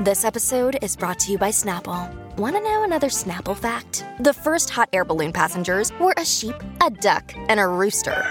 This 0.00 0.24
episode 0.24 0.78
is 0.80 0.96
brought 0.96 1.18
to 1.18 1.32
you 1.32 1.36
by 1.36 1.50
Snapple. 1.50 2.10
Want 2.38 2.56
to 2.56 2.62
know 2.62 2.84
another 2.84 3.08
Snapple 3.08 3.54
fact? 3.54 4.02
The 4.20 4.32
first 4.32 4.70
hot 4.70 4.88
air 4.94 5.04
balloon 5.04 5.30
passengers 5.30 5.92
were 6.00 6.14
a 6.16 6.24
sheep, 6.24 6.54
a 6.80 6.88
duck, 6.88 7.34
and 7.36 7.60
a 7.60 7.66
rooster. 7.66 8.24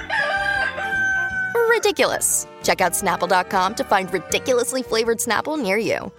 Ridiculous. 1.69 2.47
Check 2.63 2.81
out 2.81 2.93
snapple.com 2.93 3.75
to 3.75 3.83
find 3.83 4.11
ridiculously 4.11 4.81
flavored 4.81 5.19
Snapple 5.19 5.61
near 5.61 5.77
you. 5.77 6.11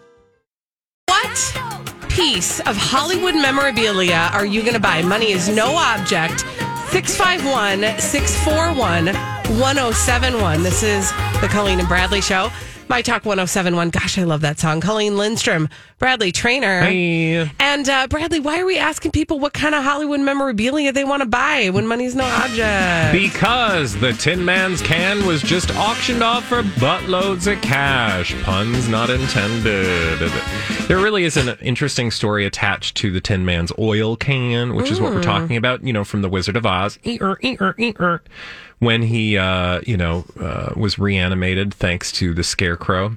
What 1.06 2.08
piece 2.10 2.60
of 2.60 2.76
Hollywood 2.76 3.34
memorabilia 3.34 4.30
are 4.32 4.46
you 4.46 4.60
going 4.60 4.74
to 4.74 4.80
buy? 4.80 5.02
Money 5.02 5.32
is 5.32 5.48
no 5.48 5.74
object. 5.74 6.42
651 6.92 7.98
641 7.98 9.06
1071. 9.58 10.62
This 10.62 10.84
is 10.84 11.10
the 11.40 11.48
Colleen 11.50 11.80
and 11.80 11.88
Bradley 11.88 12.20
Show. 12.20 12.50
My 12.90 13.02
Talk 13.02 13.24
1071. 13.24 13.90
Gosh, 13.90 14.18
I 14.18 14.24
love 14.24 14.40
that 14.40 14.58
song. 14.58 14.80
Colleen 14.80 15.16
Lindstrom, 15.16 15.68
Bradley 16.00 16.32
Traynor. 16.32 16.80
Hey. 16.80 17.48
And 17.60 17.88
uh, 17.88 18.08
Bradley, 18.08 18.40
why 18.40 18.58
are 18.58 18.66
we 18.66 18.78
asking 18.78 19.12
people 19.12 19.38
what 19.38 19.52
kind 19.52 19.76
of 19.76 19.84
Hollywood 19.84 20.18
memorabilia 20.18 20.90
they 20.92 21.04
want 21.04 21.22
to 21.22 21.28
buy 21.28 21.70
when 21.70 21.86
money's 21.86 22.16
no 22.16 22.24
object? 22.24 23.12
Because 23.12 23.94
the 24.00 24.12
Tin 24.14 24.44
Man's 24.44 24.82
can 24.82 25.24
was 25.24 25.40
just 25.40 25.70
auctioned 25.76 26.24
off 26.24 26.46
for 26.46 26.64
buttloads 26.64 27.46
of 27.46 27.62
cash. 27.62 28.34
Puns 28.42 28.88
not 28.88 29.08
intended. 29.08 30.18
There 30.88 30.98
really 30.98 31.22
is 31.22 31.36
an 31.36 31.56
interesting 31.60 32.10
story 32.10 32.44
attached 32.44 32.96
to 32.96 33.12
the 33.12 33.20
Tin 33.20 33.44
Man's 33.44 33.70
oil 33.78 34.16
can, 34.16 34.74
which 34.74 34.90
is 34.90 35.00
what 35.00 35.14
we're 35.14 35.22
talking 35.22 35.56
about, 35.56 35.84
you 35.84 35.92
know, 35.92 36.02
from 36.02 36.22
The 36.22 36.28
Wizard 36.28 36.56
of 36.56 36.66
Oz. 36.66 36.98
Eer, 37.04 37.38
eer, 37.40 37.76
eer. 37.78 38.20
When 38.80 39.02
he, 39.02 39.38
uh, 39.38 39.80
you 39.86 39.96
know, 39.96 40.24
uh, 40.40 40.72
was 40.76 40.98
reanimated 40.98 41.72
thanks 41.74 42.10
to 42.12 42.34
the 42.34 42.42
Scarecrow. 42.42 43.16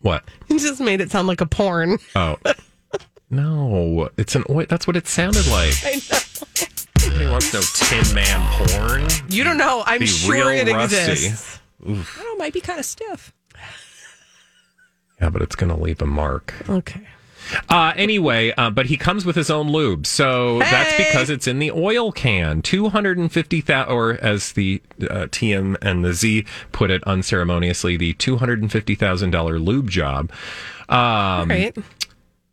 What? 0.00 0.24
You 0.48 0.60
just 0.60 0.80
made 0.80 1.00
it 1.00 1.10
sound 1.10 1.26
like 1.28 1.40
a 1.40 1.46
porn. 1.46 1.98
Oh. 2.14 2.36
No, 3.30 4.08
it's 4.16 4.36
an 4.36 4.44
oil. 4.48 4.64
That's 4.68 4.86
what 4.86 4.96
it 4.96 5.06
sounded 5.08 5.46
like. 5.48 5.74
I 5.84 5.94
know. 6.10 7.08
Nobody 7.08 7.26
wants 7.30 7.52
no 7.52 7.60
Tin 7.74 8.14
Man 8.14 8.68
porn. 8.68 9.08
You 9.28 9.42
don't 9.44 9.58
know. 9.58 9.82
I'm 9.84 9.98
Be 9.98 10.06
sure 10.06 10.52
it 10.52 10.68
rusty. 10.72 10.96
exists. 10.96 11.58
I 11.82 11.86
don't 11.88 11.96
know, 11.98 12.32
it 12.34 12.38
might 12.38 12.52
be 12.52 12.60
kind 12.60 12.78
of 12.78 12.84
stiff. 12.86 13.34
Yeah, 15.20 15.30
but 15.30 15.42
it's 15.42 15.56
going 15.56 15.74
to 15.74 15.80
leave 15.82 16.00
a 16.00 16.06
mark. 16.06 16.54
Okay. 16.68 17.06
Uh, 17.68 17.92
anyway, 17.96 18.52
uh, 18.56 18.70
but 18.70 18.86
he 18.86 18.96
comes 18.96 19.24
with 19.24 19.36
his 19.36 19.50
own 19.50 19.70
lube, 19.70 20.06
so 20.06 20.58
that's 20.60 20.96
because 20.96 21.30
it's 21.30 21.46
in 21.46 21.58
the 21.58 21.70
oil 21.70 22.12
can. 22.12 22.62
Two 22.62 22.88
hundred 22.88 23.18
and 23.18 23.30
fifty 23.30 23.60
thousand, 23.60 23.92
or 23.94 24.12
as 24.22 24.52
the 24.52 24.82
uh, 25.02 25.26
TM 25.26 25.76
and 25.82 26.04
the 26.04 26.12
Z 26.12 26.44
put 26.72 26.90
it 26.90 27.02
unceremoniously, 27.04 27.96
the 27.96 28.12
two 28.14 28.36
hundred 28.36 28.62
and 28.62 28.70
fifty 28.72 28.94
thousand 28.94 29.30
dollar 29.30 29.58
lube 29.58 29.90
job. 29.90 30.30
Um, 30.88 31.48
Right. 31.50 31.76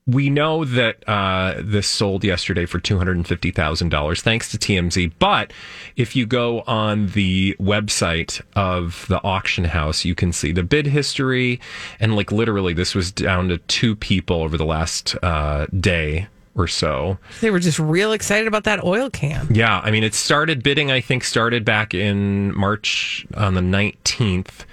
We 0.06 0.30
know 0.30 0.66
that 0.66 1.08
uh, 1.08 1.56
this 1.60 1.88
sold 1.88 2.24
yesterday 2.24 2.66
for 2.66 2.80
two 2.80 2.98
hundred 2.98 3.16
and 3.16 3.28
fifty 3.28 3.52
thousand 3.52 3.90
dollars, 3.90 4.22
thanks 4.22 4.52
to 4.52 4.58
TMZ. 4.58 5.14
But 5.20 5.54
if 5.96 6.16
you 6.16 6.26
go 6.26 6.62
on 6.62 7.08
the 7.08 7.56
website 7.60 8.42
of 8.56 9.06
the 9.08 9.24
auction 9.24 9.66
house, 9.66 10.04
you 10.04 10.16
can 10.16 10.34
see 10.34 10.52
the 10.52 10.64
bid 10.64 10.88
history, 10.88 11.60
and 12.00 12.16
like 12.16 12.32
literally, 12.32 12.74
this 12.74 12.94
was 12.94 13.12
down 13.12 13.50
to 13.50 13.58
two 13.60 13.96
people 13.96 14.42
over 14.42 14.58
the 14.58 14.66
last 14.66 15.16
uh, 15.24 15.68
day 15.68 16.28
or 16.56 16.68
so. 16.68 17.18
They 17.42 17.50
were 17.50 17.60
just 17.60 17.80
real 17.80 18.12
excited 18.12 18.48
about 18.48 18.66
that 18.66 18.84
oil 18.84 19.10
can. 19.10 19.48
Yeah, 19.50 19.80
I 19.84 19.90
mean, 19.90 20.04
it 20.04 20.14
started 20.14 20.64
bidding. 20.64 20.92
I 20.92 21.02
think 21.02 21.24
started 21.24 21.66
back 21.66 21.94
in 21.94 22.56
March 22.58 23.26
on 23.36 23.54
the 23.54 23.62
nineteenth 23.62 24.66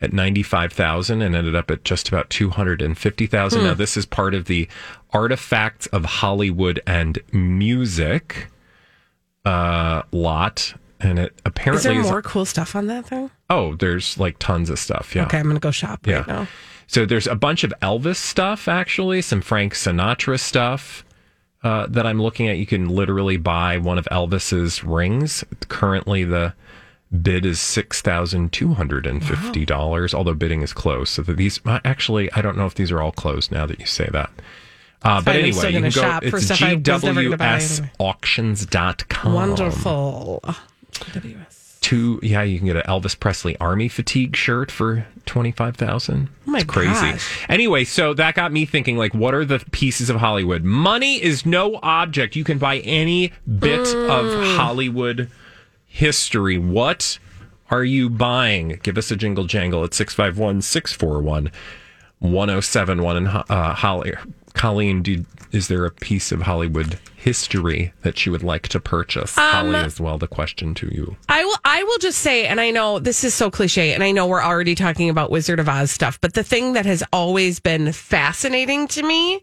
at 0.00 0.12
ninety 0.12 0.42
five 0.42 0.72
thousand, 0.72 1.22
and 1.22 1.34
ended 1.34 1.54
up 1.56 1.70
at 1.70 1.84
just 1.84 2.08
about 2.08 2.30
two 2.30 2.50
hundred 2.50 2.80
and 2.82 2.96
fifty 2.96 3.26
thousand. 3.26 3.64
Now, 3.64 3.74
this 3.74 3.96
is 3.96 4.06
part 4.06 4.34
of 4.34 4.44
the 4.46 4.68
Artifacts 5.12 5.86
of 5.88 6.04
Hollywood 6.04 6.80
and 6.86 7.18
Music 7.32 8.48
uh, 9.44 10.02
lot, 10.12 10.74
and 11.00 11.18
it 11.18 11.40
apparently 11.44 11.78
is 11.78 11.84
there 11.84 12.00
is. 12.00 12.10
more 12.10 12.22
cool 12.22 12.44
stuff 12.44 12.76
on 12.76 12.86
that 12.88 13.06
thing? 13.06 13.30
oh, 13.50 13.74
there's 13.76 14.18
like 14.18 14.38
tons 14.38 14.68
of 14.68 14.78
stuff. 14.78 15.14
Yeah. 15.16 15.24
Okay, 15.24 15.38
I'm 15.38 15.46
gonna 15.46 15.58
go 15.60 15.70
shop 15.70 16.06
Yeah. 16.06 16.18
right 16.18 16.26
now. 16.28 16.48
So 16.86 17.04
there's 17.06 17.26
a 17.26 17.34
bunch 17.34 17.64
of 17.64 17.72
Elvis 17.82 18.16
stuff, 18.16 18.66
actually, 18.68 19.20
some 19.22 19.40
Frank 19.42 19.74
Sinatra 19.74 20.38
stuff 20.40 21.04
uh, 21.62 21.86
that 21.88 22.06
I'm 22.06 22.20
looking 22.20 22.48
at. 22.48 22.56
You 22.56 22.66
can 22.66 22.88
literally 22.88 23.36
buy 23.36 23.76
one 23.78 23.98
of 23.98 24.06
Elvis's 24.10 24.82
rings. 24.84 25.44
Currently, 25.68 26.24
the 26.24 26.54
bid 27.22 27.46
is 27.46 27.60
six 27.60 28.00
thousand 28.02 28.52
two 28.52 28.74
hundred 28.74 29.06
and 29.06 29.24
fifty 29.24 29.64
dollars. 29.64 30.12
Although 30.14 30.34
bidding 30.34 30.62
is 30.62 30.72
closed, 30.72 31.12
so 31.12 31.22
that 31.22 31.36
these 31.36 31.60
uh, 31.66 31.80
actually, 31.84 32.30
I 32.32 32.42
don't 32.42 32.56
know 32.56 32.66
if 32.66 32.74
these 32.74 32.90
are 32.92 33.00
all 33.00 33.12
closed 33.12 33.50
now 33.52 33.66
that 33.66 33.80
you 33.80 33.86
say 33.86 34.08
that. 34.12 34.30
Uh, 35.02 35.22
but 35.22 35.32
fine, 35.36 35.44
I'm 35.44 35.52
still 35.52 35.66
anyway, 35.66 35.86
you 35.86 35.92
can 35.92 36.02
go. 36.02 36.18
It's 36.36 36.44
stuff 36.46 36.62
I 36.62 36.74
was 36.74 37.04
never 37.04 37.22
gonna 37.22 37.36
buy 37.36 37.46
anyway. 37.46 37.90
gwsauctions.com. 38.00 39.32
Wonderful. 39.32 40.40
GWS. 40.92 41.80
Two, 41.80 42.18
yeah, 42.22 42.42
you 42.42 42.58
can 42.58 42.66
get 42.66 42.76
an 42.76 42.82
Elvis 42.82 43.18
Presley 43.18 43.56
Army 43.58 43.88
fatigue 43.88 44.34
shirt 44.36 44.70
for 44.70 45.06
twenty 45.24 45.52
five 45.52 45.76
thousand. 45.76 46.28
Oh 46.46 46.50
my 46.50 46.58
it's 46.58 46.66
crazy. 46.66 46.90
gosh. 46.92 47.46
Anyway, 47.48 47.84
so 47.84 48.12
that 48.14 48.34
got 48.34 48.52
me 48.52 48.66
thinking. 48.66 48.96
Like, 48.96 49.14
what 49.14 49.32
are 49.32 49.44
the 49.44 49.60
pieces 49.70 50.10
of 50.10 50.16
Hollywood? 50.16 50.64
Money 50.64 51.22
is 51.22 51.46
no 51.46 51.78
object. 51.82 52.34
You 52.34 52.42
can 52.44 52.58
buy 52.58 52.78
any 52.78 53.32
bit 53.46 53.80
Mm. 53.86 54.10
of 54.10 54.56
Hollywood 54.56 55.30
history. 55.98 56.58
What 56.58 57.18
are 57.70 57.84
you 57.84 58.08
buying? 58.08 58.78
Give 58.82 58.96
us 58.96 59.10
a 59.10 59.16
jingle 59.16 59.44
jangle 59.44 59.82
at 59.84 59.94
651 59.94 60.62
641 60.62 61.50
1071. 62.20 63.16
And 63.16 63.28
uh, 63.28 63.74
Holly, 63.74 64.14
Colleen, 64.54 65.02
do, 65.02 65.24
is 65.50 65.66
there 65.66 65.84
a 65.84 65.90
piece 65.90 66.30
of 66.30 66.42
Hollywood 66.42 67.00
history 67.16 67.92
that 68.02 68.24
you 68.24 68.30
would 68.30 68.44
like 68.44 68.68
to 68.68 68.80
purchase? 68.80 69.36
Um, 69.36 69.44
Holly, 69.44 69.74
as 69.74 70.00
well, 70.00 70.18
the 70.18 70.28
question 70.28 70.72
to 70.74 70.86
you. 70.94 71.16
I 71.28 71.44
will. 71.44 71.58
I 71.64 71.82
will 71.82 71.98
just 71.98 72.20
say, 72.20 72.46
and 72.46 72.60
I 72.60 72.70
know 72.70 73.00
this 73.00 73.24
is 73.24 73.34
so 73.34 73.50
cliche, 73.50 73.92
and 73.92 74.04
I 74.04 74.12
know 74.12 74.26
we're 74.28 74.42
already 74.42 74.76
talking 74.76 75.10
about 75.10 75.32
Wizard 75.32 75.58
of 75.58 75.68
Oz 75.68 75.90
stuff, 75.90 76.20
but 76.20 76.34
the 76.34 76.44
thing 76.44 76.74
that 76.74 76.86
has 76.86 77.02
always 77.12 77.58
been 77.58 77.92
fascinating 77.92 78.86
to 78.88 79.02
me 79.02 79.42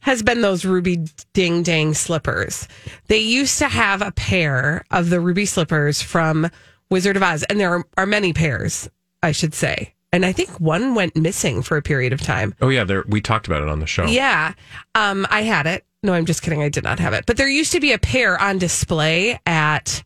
has 0.00 0.22
been 0.22 0.40
those 0.40 0.64
ruby 0.64 1.04
ding 1.32 1.62
dang 1.62 1.94
slippers. 1.94 2.68
They 3.08 3.18
used 3.18 3.58
to 3.58 3.68
have 3.68 4.02
a 4.02 4.12
pair 4.12 4.84
of 4.90 5.10
the 5.10 5.20
ruby 5.20 5.46
slippers 5.46 6.00
from 6.02 6.48
Wizard 6.90 7.16
of 7.16 7.22
Oz, 7.22 7.42
and 7.44 7.60
there 7.60 7.74
are, 7.74 7.84
are 7.96 8.06
many 8.06 8.32
pairs, 8.32 8.88
I 9.22 9.32
should 9.32 9.54
say. 9.54 9.94
And 10.12 10.24
I 10.24 10.32
think 10.32 10.48
one 10.58 10.94
went 10.94 11.16
missing 11.16 11.62
for 11.62 11.76
a 11.76 11.82
period 11.82 12.12
of 12.12 12.20
time. 12.20 12.54
Oh 12.62 12.70
yeah, 12.70 12.84
there 12.84 13.04
we 13.08 13.20
talked 13.20 13.46
about 13.46 13.62
it 13.62 13.68
on 13.68 13.80
the 13.80 13.86
show. 13.86 14.06
Yeah. 14.06 14.54
Um, 14.94 15.26
I 15.30 15.42
had 15.42 15.66
it. 15.66 15.84
No, 16.02 16.14
I'm 16.14 16.24
just 16.24 16.42
kidding. 16.42 16.62
I 16.62 16.68
did 16.68 16.84
not 16.84 16.98
have 16.98 17.12
it. 17.12 17.26
But 17.26 17.36
there 17.36 17.48
used 17.48 17.72
to 17.72 17.80
be 17.80 17.92
a 17.92 17.98
pair 17.98 18.40
on 18.40 18.58
display 18.58 19.38
at 19.44 20.02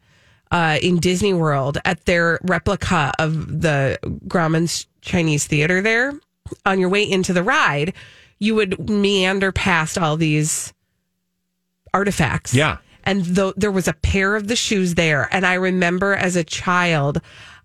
uh, 0.50 0.78
in 0.82 0.98
Disney 0.98 1.34
World 1.34 1.78
at 1.84 2.04
their 2.04 2.40
replica 2.42 3.12
of 3.18 3.62
the 3.62 3.98
Grauman's 4.26 4.86
Chinese 5.02 5.46
Theater 5.46 5.80
there. 5.80 6.14
On 6.66 6.80
your 6.80 6.88
way 6.88 7.08
into 7.08 7.32
the 7.32 7.42
ride, 7.42 7.94
you 8.42 8.56
would 8.56 8.90
meander 8.90 9.52
past 9.52 9.96
all 9.96 10.16
these 10.16 10.74
artifacts. 11.94 12.52
Yeah. 12.52 12.78
And 13.04 13.24
though 13.24 13.52
there 13.56 13.70
was 13.70 13.86
a 13.86 13.92
pair 13.92 14.34
of 14.34 14.48
the 14.48 14.56
shoes 14.56 14.96
there, 14.96 15.28
and 15.30 15.46
I 15.46 15.54
remember 15.54 16.14
as 16.14 16.34
a 16.34 16.42
child, 16.42 17.20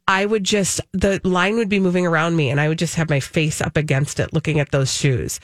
I 0.07 0.25
would 0.25 0.43
just 0.43 0.79
the 0.93 1.19
line 1.23 1.55
would 1.55 1.67
be 1.67 1.79
moving 1.79 2.05
around 2.05 2.35
me, 2.35 2.51
and 2.51 2.61
I 2.61 2.67
would 2.67 2.77
just 2.77 2.93
have 2.93 3.09
my 3.09 3.19
face 3.19 3.59
up 3.59 3.75
against 3.75 4.19
it, 4.19 4.33
looking 4.33 4.59
at 4.59 4.71
those 4.71 4.93
shoes, 4.93 5.39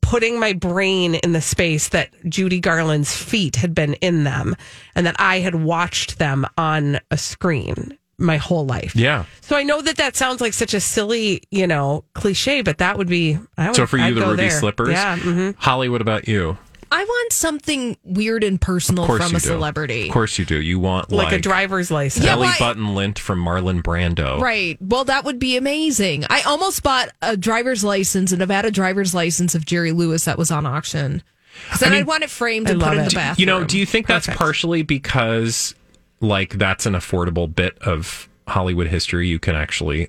putting 0.00 0.40
my 0.40 0.54
brain 0.54 1.16
in 1.16 1.32
the 1.32 1.42
space 1.42 1.90
that 1.90 2.10
Judy 2.26 2.58
Garland's 2.58 3.14
feet 3.14 3.56
had 3.56 3.74
been 3.74 3.94
in 3.94 4.24
them, 4.24 4.56
and 4.94 5.04
that 5.06 5.16
I 5.18 5.40
had 5.40 5.56
watched 5.56 6.18
them 6.18 6.46
on 6.56 7.00
a 7.10 7.18
screen 7.18 7.98
my 8.18 8.36
whole 8.36 8.64
life. 8.66 8.94
Yeah. 8.96 9.24
So 9.40 9.56
I 9.56 9.62
know 9.62 9.82
that 9.82 9.96
that 9.96 10.16
sounds 10.16 10.40
like 10.40 10.52
such 10.52 10.74
a 10.74 10.80
silly, 10.80 11.42
you 11.50 11.66
know, 11.66 12.04
cliche, 12.14 12.62
but 12.62 12.78
that 12.78 12.96
would 12.98 13.08
be. 13.08 13.38
I 13.58 13.68
would, 13.68 13.76
So 13.76 13.86
for 13.86 13.96
you, 13.98 14.04
I'd 14.04 14.14
the 14.14 14.20
ruby 14.26 14.36
there. 14.42 14.50
slippers. 14.50 14.90
Yeah. 14.90 15.16
hmm 15.16 15.50
Holly, 15.58 15.88
what 15.88 16.00
about 16.00 16.28
you? 16.28 16.56
I 16.92 17.02
want 17.02 17.32
something 17.32 17.96
weird 18.04 18.44
and 18.44 18.60
personal 18.60 19.06
from 19.06 19.18
you 19.18 19.26
a 19.26 19.30
do. 19.32 19.38
celebrity. 19.40 20.06
Of 20.06 20.12
course 20.12 20.38
you 20.38 20.44
do. 20.44 20.60
You 20.60 20.78
want 20.78 21.10
Like, 21.10 21.26
like, 21.26 21.32
a 21.34 21.38
driver's 21.40 21.90
license. 21.90 22.24
Yeah, 22.24 22.36
belly 22.36 22.46
why- 22.48 22.56
button 22.60 22.94
lint 22.94 23.18
from 23.18 23.44
Marlon 23.44 23.82
Brando. 23.82 24.38
Right. 24.40 24.76
Well, 24.80 25.02
that 25.06 25.24
would 25.24 25.40
be 25.40 25.56
amazing. 25.56 26.24
I 26.30 26.42
almost 26.42 26.84
bought 26.84 27.08
a 27.20 27.36
driver's 27.36 27.82
license, 27.82 28.30
a 28.30 28.36
Nevada 28.36 28.70
driver's 28.70 29.12
license 29.12 29.56
of 29.56 29.64
Jerry 29.64 29.90
Lewis 29.90 30.24
that 30.26 30.38
was 30.38 30.52
on 30.52 30.66
auction. 30.66 31.24
Because 31.64 31.80
then 31.80 31.88
I 31.88 31.96
I 31.96 31.98
mean, 31.98 32.06
would 32.06 32.10
want 32.10 32.22
it 32.24 32.30
framed 32.30 32.68
I 32.68 32.72
and 32.72 32.80
put 32.80 32.86
love 32.90 32.98
in 32.98 33.04
the 33.06 33.10
bathroom. 33.10 33.40
You 33.40 33.46
know, 33.46 33.64
do 33.64 33.76
you 33.78 33.86
think 33.86 34.06
that's 34.06 34.26
Perfect. 34.26 34.38
partially 34.38 34.82
because 34.82 35.74
like 36.20 36.50
that's 36.58 36.86
an 36.86 36.94
affordable 36.94 37.52
bit 37.52 37.78
of 37.80 38.28
Hollywood 38.48 38.86
history 38.88 39.28
you 39.28 39.38
can 39.38 39.54
actually 39.54 40.08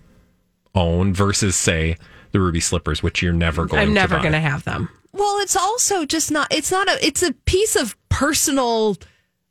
own 0.74 1.13
versus 1.13 1.56
say 1.56 1.98
the 2.31 2.40
ruby 2.40 2.60
slippers, 2.60 3.02
which 3.02 3.22
you're 3.22 3.34
never 3.34 3.66
going 3.66 3.81
I'm 3.81 3.94
never 3.94 4.16
to 4.16 4.18
buy. 4.18 4.22
going 4.24 4.34
to 4.34 4.40
have 4.40 4.63
them. 4.66 4.90
Well, 5.13 5.40
it's 5.40 5.56
also 5.56 6.06
just 6.06 6.31
not. 6.31 6.48
It's 6.54 6.72
not 6.72 6.90
a. 6.90 7.06
It's 7.06 7.24
a 7.24 7.31
piece 7.31 7.78
of 7.78 7.96
personal 8.10 8.98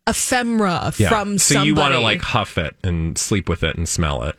ephemera 0.06 0.93
Yeah. 0.99 1.09
from 1.09 1.39
so 1.39 1.55
somebody. 1.55 1.69
you 1.69 1.75
want 1.75 1.95
to 1.95 2.01
like 2.01 2.21
huff 2.21 2.59
it 2.59 2.77
and 2.85 3.17
sleep 3.17 3.49
with 3.49 3.62
it 3.62 3.77
and 3.77 3.89
smell 3.89 4.23
it. 4.25 4.37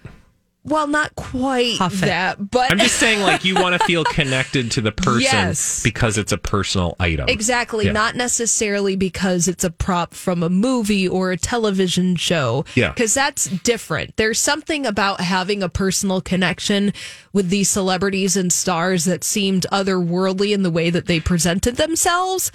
Well, 0.67 0.87
not 0.87 1.13
quite 1.15 1.77
Huff 1.77 1.93
it. 2.01 2.07
that, 2.07 2.49
but 2.49 2.71
I'm 2.71 2.79
just 2.79 2.95
saying, 2.95 3.21
like 3.21 3.45
you 3.45 3.53
want 3.61 3.79
to 3.79 3.85
feel 3.85 4.03
connected 4.03 4.71
to 4.71 4.81
the 4.81 4.91
person 4.91 5.21
Yes. 5.21 5.83
because 5.83 6.17
it's 6.17 6.31
a 6.31 6.39
personal 6.39 6.95
item. 6.99 7.29
Exactly. 7.29 7.85
Yeah. 7.85 7.91
Not 7.91 8.15
necessarily 8.15 8.95
because 8.95 9.47
it's 9.47 9.63
a 9.63 9.69
prop 9.69 10.15
from 10.15 10.41
a 10.41 10.49
movie 10.49 11.07
or 11.07 11.31
a 11.31 11.37
television 11.37 12.15
show. 12.15 12.65
Yeah. 12.73 12.89
Because 12.89 13.13
that's 13.13 13.45
different. 13.45 14.17
There's 14.17 14.39
something 14.39 14.87
about 14.87 15.21
having 15.21 15.61
a 15.61 15.69
personal 15.69 16.19
connection 16.19 16.93
with 17.31 17.49
these 17.49 17.69
celebrities 17.69 18.35
and 18.35 18.51
stars 18.51 19.05
that 19.05 19.23
seemed 19.23 19.67
otherworldly 19.71 20.51
in 20.51 20.63
the 20.63 20.71
way 20.71 20.89
that 20.89 21.05
they 21.05 21.19
presented 21.19 21.75
themselves. 21.75 22.51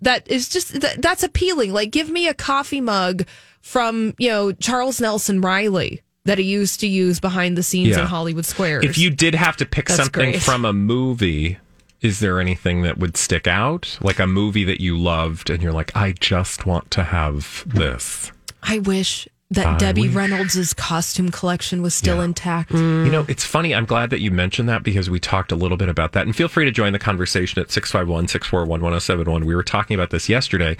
That 0.00 0.28
is 0.28 0.48
just, 0.48 0.80
that, 0.80 1.00
that's 1.00 1.22
appealing. 1.22 1.72
Like, 1.72 1.92
give 1.92 2.10
me 2.10 2.26
a 2.26 2.34
coffee 2.34 2.80
mug 2.80 3.24
from, 3.60 4.14
you 4.18 4.28
know, 4.30 4.50
Charles 4.50 5.00
Nelson 5.00 5.40
Reilly 5.40 6.02
that 6.24 6.38
he 6.38 6.44
used 6.44 6.80
to 6.80 6.86
use 6.86 7.18
behind 7.20 7.56
the 7.58 7.62
scenes 7.62 7.90
Yeah. 7.90 8.00
in 8.02 8.06
Hollywood 8.06 8.46
Squares. 8.46 8.84
If 8.84 8.96
you 8.98 9.10
did 9.10 9.34
have 9.34 9.56
to 9.56 9.66
pick 9.66 9.86
That's 9.88 10.00
something 10.00 10.30
great. 10.32 10.42
from 10.42 10.64
a 10.64 10.72
movie, 10.72 11.58
is 12.00 12.20
there 12.20 12.40
anything 12.40 12.82
that 12.82 12.98
would 12.98 13.16
stick 13.16 13.46
out? 13.46 13.98
Like 14.00 14.18
a 14.20 14.26
movie 14.26 14.64
that 14.64 14.80
you 14.80 14.96
loved 14.96 15.50
and 15.50 15.62
you're 15.62 15.72
like, 15.72 15.94
I 15.96 16.12
just 16.12 16.64
want 16.66 16.90
to 16.92 17.04
have 17.04 17.64
this. 17.66 18.30
I 18.62 18.78
wish 18.78 19.26
that 19.50 19.66
I 19.66 19.76
Debbie 19.76 20.02
wish. 20.02 20.14
Reynolds' 20.14 20.72
costume 20.72 21.30
collection 21.30 21.82
was 21.82 21.94
still 21.94 22.16
Yeah. 22.18 22.24
intact. 22.24 22.70
You 22.72 23.10
know, 23.10 23.26
it's 23.28 23.44
funny. 23.44 23.74
I'm 23.74 23.84
glad 23.84 24.08
that 24.10 24.20
you 24.20 24.30
mentioned 24.30 24.66
that 24.68 24.82
because 24.82 25.10
we 25.10 25.18
talked 25.20 25.52
a 25.52 25.56
little 25.56 25.76
bit 25.76 25.88
about 25.90 26.12
that. 26.12 26.24
And 26.24 26.34
feel 26.34 26.48
free 26.48 26.64
to 26.64 26.70
join 26.70 26.92
the 26.94 26.98
conversation 26.98 27.60
at 27.60 27.70
651 27.70 28.28
641 28.28 28.80
1071. 28.80 29.44
We 29.44 29.54
were 29.54 29.62
talking 29.64 29.94
about 29.94 30.08
this 30.10 30.28
yesterday. 30.28 30.76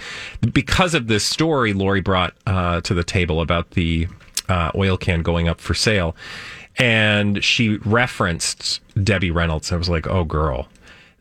Because 0.53 0.95
of 0.95 1.07
this 1.07 1.23
story 1.25 1.73
Lori 1.73 2.01
brought 2.01 2.33
uh, 2.47 2.79
to 2.81 2.93
the 2.95 3.03
table 3.03 3.41
about 3.41 3.71
the 3.71 4.07
uh, 4.49 4.71
oil 4.75 4.97
can 4.97 5.21
going 5.21 5.47
up 5.47 5.59
for 5.61 5.73
sale. 5.73 6.15
And 6.77 7.43
she 7.43 7.77
referenced 7.77 8.81
Debbie 9.03 9.31
Reynolds. 9.31 9.71
I 9.71 9.75
was 9.75 9.89
like, 9.89 10.07
oh, 10.07 10.23
girl. 10.23 10.67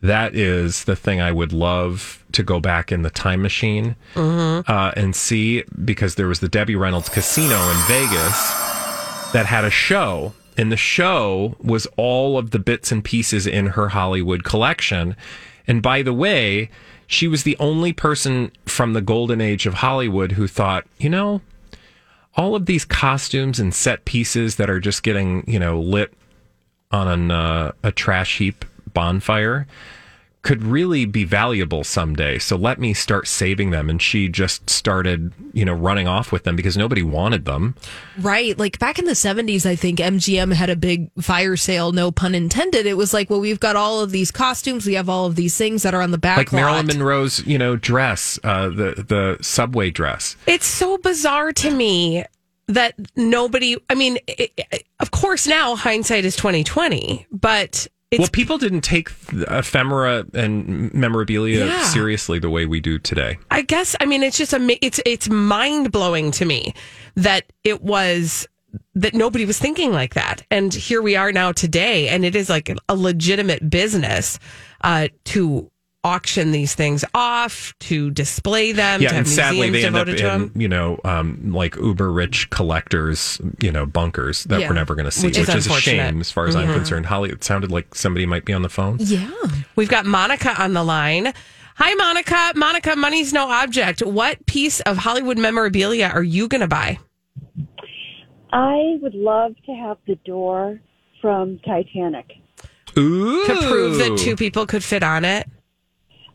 That 0.01 0.35
is 0.35 0.85
the 0.85 0.97
thing 0.97 1.21
I 1.21 1.31
would 1.31 1.53
love 1.53 2.25
to 2.33 2.43
go 2.43 2.59
back 2.59 2.91
in 2.91 3.03
the 3.03 3.11
time 3.11 3.41
machine 3.41 3.95
uh, 4.67 4.93
and 4.97 5.15
see 5.15 5.63
because 5.85 6.17
there 6.17 6.27
was 6.27 6.41
the 6.41 6.49
Debbie 6.49 6.75
Reynolds 6.75 7.09
Casino 7.09 7.55
in 7.71 7.77
Vegas 7.87 8.51
that 9.33 9.45
had 9.47 9.65
a 9.65 9.71
show 9.71 10.33
and 10.57 10.71
the 10.71 10.77
show 10.77 11.57
was 11.61 11.87
all 11.97 12.37
of 12.37 12.51
the 12.51 12.59
bits 12.59 12.93
and 12.93 13.03
pieces 13.03 13.47
in 13.47 13.69
her 13.69 13.89
Hollywood 13.89 14.45
collection. 14.45 15.17
And 15.67 15.83
by 15.83 16.03
the 16.03 16.13
way, 16.13 16.71
she 17.07 17.29
was 17.29 17.43
the 17.43 17.57
only 17.59 17.93
person 17.93 18.53
from 18.67 18.93
the 18.93 19.01
golden 19.01 19.41
age 19.41 19.67
of 19.67 19.75
Hollywood 19.75 20.33
who 20.33 20.47
thought, 20.47 20.87
you 20.99 21.09
know, 21.09 21.41
all 22.37 22.55
of 22.55 22.67
these 22.67 22.85
costumes 22.85 23.61
and 23.61 23.75
set 23.75 24.05
pieces 24.05 24.57
that 24.57 24.71
are 24.71 24.81
just 24.81 25.03
getting, 25.03 25.45
you 25.47 25.59
know, 25.59 25.81
lit 25.81 26.13
on 26.91 27.09
an, 27.09 27.31
uh, 27.31 27.73
a 27.83 27.93
trash 27.93 28.39
heap 28.39 28.65
bonfire 28.93 29.67
could 30.43 30.65
really 30.65 31.05
be 31.05 31.23
valuable 31.23 31.85
someday. 31.85 32.37
So 32.37 32.57
let 32.57 32.81
me 32.81 32.95
start 32.95 33.29
saving 33.29 33.71
them. 33.71 33.89
And 33.89 34.03
she 34.03 34.29
just 34.29 34.69
started, 34.69 35.33
you 35.53 35.65
know, 35.65 35.73
running 35.73 36.09
off 36.09 36.33
with 36.33 36.43
them 36.43 36.57
because 36.57 36.77
nobody 36.77 37.03
wanted 37.03 37.45
them. 37.45 37.77
Right. 38.19 38.59
Like 38.59 38.81
back 38.81 38.99
in 38.99 39.05
the 39.05 39.13
70s, 39.13 39.65
I 39.65 39.77
think 39.77 40.01
MGM 40.01 40.53
had 40.53 40.69
a 40.69 40.75
big 40.75 41.11
fire 41.23 41.57
sale, 41.57 41.93
no 41.93 42.11
pun 42.11 42.35
intended. 42.35 42.87
It 42.87 42.97
was 42.97 43.15
like, 43.15 43.31
well, 43.31 43.39
we've 43.41 43.61
got 43.61 43.77
all 43.77 44.01
of 44.01 44.11
these 44.11 44.33
costumes. 44.33 44.85
We 44.85 44.95
have 44.95 45.09
all 45.09 45.27
of 45.27 45.37
these 45.37 45.57
things 45.57 45.85
that 45.85 45.95
are 45.95 46.03
on 46.03 46.11
the 46.11 46.19
back 46.19 46.39
like 46.39 46.53
lot. 46.53 46.59
Marilyn 46.59 46.87
Monroe's, 46.89 47.47
you 47.47 47.57
know, 47.57 47.77
dress, 47.77 48.39
uh, 48.43 48.69
the 48.69 49.05
the 49.07 49.39
subway 49.43 49.91
dress. 49.91 50.35
It's 50.49 50.67
so 50.67 50.99
bizarre 50.99 51.53
to 51.53 51.71
me 51.71 52.25
that 52.67 52.95
nobody. 53.17 53.77
I 53.89 53.95
mean, 53.95 54.19
it, 54.27 54.53
it- 54.57 54.87
of 54.99 55.11
course, 55.11 55.47
now 55.47 55.75
hindsight 55.77 56.25
is 56.25 56.35
twenty 56.37 56.63
twenty, 56.65 57.27
but 57.31 57.87
it's 58.13 58.21
well, 58.21 58.29
people 58.31 58.59
didn't 58.59 58.83
take 58.83 59.11
ephemera 59.33 60.25
and 60.35 60.93
memorabilia 60.95 61.67
Yeah. 61.67 61.83
seriously 61.85 62.39
the 62.39 62.51
way 62.51 62.67
we 62.67 62.79
do 62.81 62.99
today. 62.99 63.39
I 63.51 63.63
guess 63.63 63.97
I 64.01 64.07
mean 64.07 64.23
it's 64.23 64.39
just 64.39 64.53
a 64.53 64.79
it's 64.85 65.01
it's 65.05 65.29
mind 65.29 65.91
blowing 65.91 66.31
to 66.33 66.45
me 66.45 66.75
that 67.17 67.53
it 67.65 67.83
was 67.83 68.47
that 68.95 69.15
nobody 69.15 69.45
was 69.45 69.59
thinking 69.59 69.93
like 69.93 70.15
that, 70.15 70.43
and 70.51 70.73
here 70.73 71.03
we 71.03 71.17
are 71.17 71.33
now 71.33 71.53
today, 71.53 72.09
and 72.09 72.25
it 72.25 72.37
is 72.37 72.49
like 72.49 72.71
a 72.89 72.95
legitimate 72.97 73.69
business 73.69 74.39
uh, 74.83 75.09
to 75.25 75.71
auction 76.05 76.51
these 76.51 76.75
things 76.75 77.05
off, 77.15 77.75
to 77.81 78.11
display 78.11 78.73
them, 78.73 78.99
to 78.99 79.05
yeah, 79.05 79.11
have 79.11 79.19
and 79.19 79.29
sadly, 79.29 79.71
museums 79.71 79.83
they 79.83 79.87
end 79.87 79.97
up 80.11 80.17
to 80.17 80.35
in 80.55 80.61
you 80.61 80.69
know, 80.69 80.99
um, 81.05 81.53
like 81.53 81.77
uber 81.77 82.11
rich 82.11 82.51
collectors, 82.51 83.41
you 83.61 83.71
know, 83.71 83.87
bunkers 83.87 84.45
that 84.45 84.61
Yeah. 84.61 84.69
we're 84.69 84.75
never 84.75 84.95
going 84.95 85.05
to 85.05 85.11
see, 85.13 85.29
Which 85.29 85.39
which, 85.39 85.49
is 85.51 85.67
is, 85.67 85.73
a 85.73 85.81
shame 85.81 86.21
as 86.21 86.31
far 86.31 86.47
as 86.47 86.57
I'm 86.57 86.73
concerned. 86.73 87.07
Holly, 87.07 87.31
it 87.31 87.45
sounded 87.45 87.71
like 87.71 87.95
somebody 87.95 88.27
might 88.27 88.45
be 88.45 88.53
on 88.53 88.63
the 88.63 88.69
phone. 88.69 88.97
yeah. 89.01 89.31
We've 89.77 89.89
got 89.89 90.05
Monica 90.05 90.61
on 90.61 90.73
the 90.73 90.83
line. 90.83 91.33
Hi, 91.77 91.95
Monica. 91.95 92.53
Monica, 92.55 92.97
money's 92.97 93.33
no 93.33 93.49
object. 93.51 94.01
What 94.03 94.45
piece 94.47 94.81
of 94.81 94.99
Hollywood 94.99 95.39
memorabilia 95.39 96.09
are 96.13 96.23
you 96.23 96.47
going 96.49 96.61
to 96.61 96.67
buy? 96.69 96.99
I 98.53 98.99
would 99.01 99.15
love 99.15 99.55
to 99.67 99.73
have 99.73 99.97
the 100.07 100.17
door 100.27 100.81
from 101.21 101.59
Titanic. 101.65 102.27
Ooh, 102.99 103.47
To 103.47 103.55
prove 103.69 103.97
that 103.99 104.19
two 104.19 104.37
people 104.37 104.67
could 104.67 104.85
fit 104.85 105.03
on 105.03 105.25
it. 105.25 105.49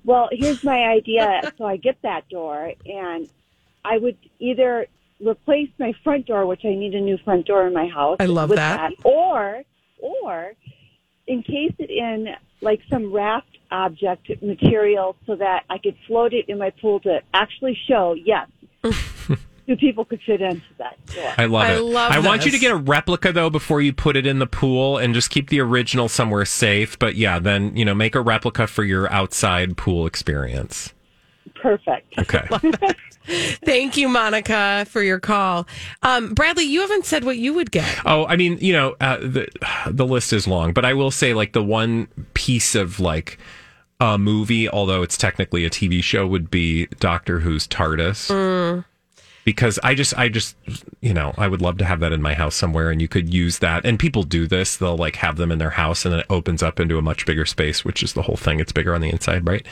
Well, 0.08 0.30
here's 0.32 0.64
my 0.64 0.86
idea. 0.86 1.52
so 1.58 1.66
I 1.66 1.76
get 1.76 2.02
that 2.02 2.28
door, 2.30 2.72
and 2.86 3.30
I 3.84 3.98
would 3.98 4.18
either 4.40 4.88
replace 5.20 5.70
my 5.78 5.94
front 6.04 6.26
door, 6.26 6.46
which 6.48 6.62
I 6.64 6.70
need 6.70 6.96
a 6.96 7.02
new 7.02 7.18
front 7.18 7.46
door 7.46 7.68
in 7.68 7.74
my 7.74 7.88
house. 7.88 8.18
I 8.20 8.26
love 8.26 8.50
with 8.50 8.56
that. 8.56 8.94
Or, 9.04 9.64
or 10.00 10.54
encase 11.28 11.74
it 11.78 11.90
in 11.90 12.34
like 12.62 12.80
some 12.90 13.12
raft 13.12 13.58
object 13.70 14.32
material 14.42 15.18
so 15.26 15.36
that 15.36 15.66
I 15.70 15.78
could 15.78 15.98
float 16.08 16.34
it 16.34 16.48
in 16.48 16.58
my 16.58 16.70
pool 16.70 17.02
to 17.02 17.20
actually 17.34 17.78
show, 17.88 18.14
yes, 18.14 18.48
two 19.68 19.76
people 19.76 20.06
could 20.06 20.22
fit 20.26 20.42
into 20.42 20.62
that 20.78 20.98
door. 21.08 21.34
I 21.38 21.46
love 21.46 21.64
I 21.64 21.76
it. 21.76 21.82
love 21.82 22.12
I 22.12 22.20
want 22.20 22.46
you 22.46 22.52
to 22.52 22.60
get 22.60 22.72
a 22.72 22.76
replica 22.76 23.32
though 23.32 23.50
before 23.50 23.82
you 23.82 23.94
put 23.94 24.16
it 24.16 24.26
in 24.26 24.40
the 24.40 24.48
pool 24.48 24.98
and 24.98 25.14
just 25.14 25.30
keep 25.30 25.50
the 25.50 25.60
original 25.60 26.08
somewhere 26.10 26.46
safe. 26.46 26.98
But 26.98 27.16
yeah, 27.16 27.40
then, 27.40 27.76
you 27.76 27.86
know, 27.86 27.94
make 27.94 28.16
a 28.16 28.22
replica 28.22 28.66
for 28.68 28.84
your 28.84 29.12
outside 29.12 29.78
pool 29.78 30.06
experience. 30.06 30.94
Perfect. 31.62 32.18
Okay. 32.18 32.48
Thank 33.66 33.98
you, 33.98 34.08
Monica, 34.08 34.86
for 34.90 35.02
your 35.04 35.20
call. 35.20 35.68
Um, 36.02 36.34
Bradley, 36.34 36.64
you 36.64 36.82
haven't 36.82 37.06
said 37.06 37.26
what 37.26 37.38
you 37.38 37.54
would 37.54 37.72
get. 37.72 38.00
oh, 38.06 38.26
I 38.26 38.38
mean, 38.38 38.58
you 38.60 38.72
know, 38.72 38.96
uh, 39.02 39.18
the 39.18 39.50
the 39.88 40.06
list 40.06 40.32
is 40.32 40.48
long, 40.48 40.72
but 40.72 40.86
I 40.86 40.94
will 40.94 41.12
say 41.12 41.34
like 41.34 41.52
the 41.52 41.64
one 41.64 42.08
piece 42.36 42.74
of 42.74 43.02
like 43.02 43.38
a 44.00 44.18
movie, 44.18 44.70
although 44.70 45.02
it's 45.02 45.18
technically 45.18 45.66
a 45.66 45.70
TV 45.70 46.02
show, 46.02 46.26
would 46.26 46.50
be 46.50 46.86
Doctor 47.00 47.40
Who's 47.40 47.68
TARDIS. 47.68 48.84
Because 49.48 49.80
I 49.82 49.96
just, 49.96 50.14
I 50.18 50.28
just, 50.28 50.58
you 51.00 51.14
know, 51.14 51.34
I 51.38 51.48
would 51.48 51.62
love 51.62 51.78
to 51.78 51.86
have 51.86 52.02
that 52.02 52.12
in 52.12 52.22
my 52.22 52.34
house 52.34 52.54
somewhere, 52.54 52.92
and 52.92 53.02
you 53.02 53.08
could 53.08 53.34
use 53.34 53.60
that. 53.60 53.86
And 53.86 53.98
people 53.98 54.24
do 54.24 54.46
this; 54.46 54.76
they'll 54.76 54.98
like 54.98 55.16
have 55.16 55.38
them 55.38 55.54
in 55.54 55.58
their 55.58 55.70
house, 55.70 56.04
and 56.04 56.12
then 56.12 56.20
it 56.20 56.26
opens 56.30 56.62
up 56.62 56.82
into 56.82 56.98
a 56.98 57.02
much 57.02 57.26
bigger 57.26 57.46
space, 57.46 57.86
which 57.86 58.04
is 58.04 58.12
the 58.12 58.24
whole 58.24 58.36
thing. 58.36 58.60
It's 58.60 58.74
bigger 58.74 58.94
on 58.94 59.00
the 59.00 59.10
inside, 59.10 59.48
right? 59.48 59.66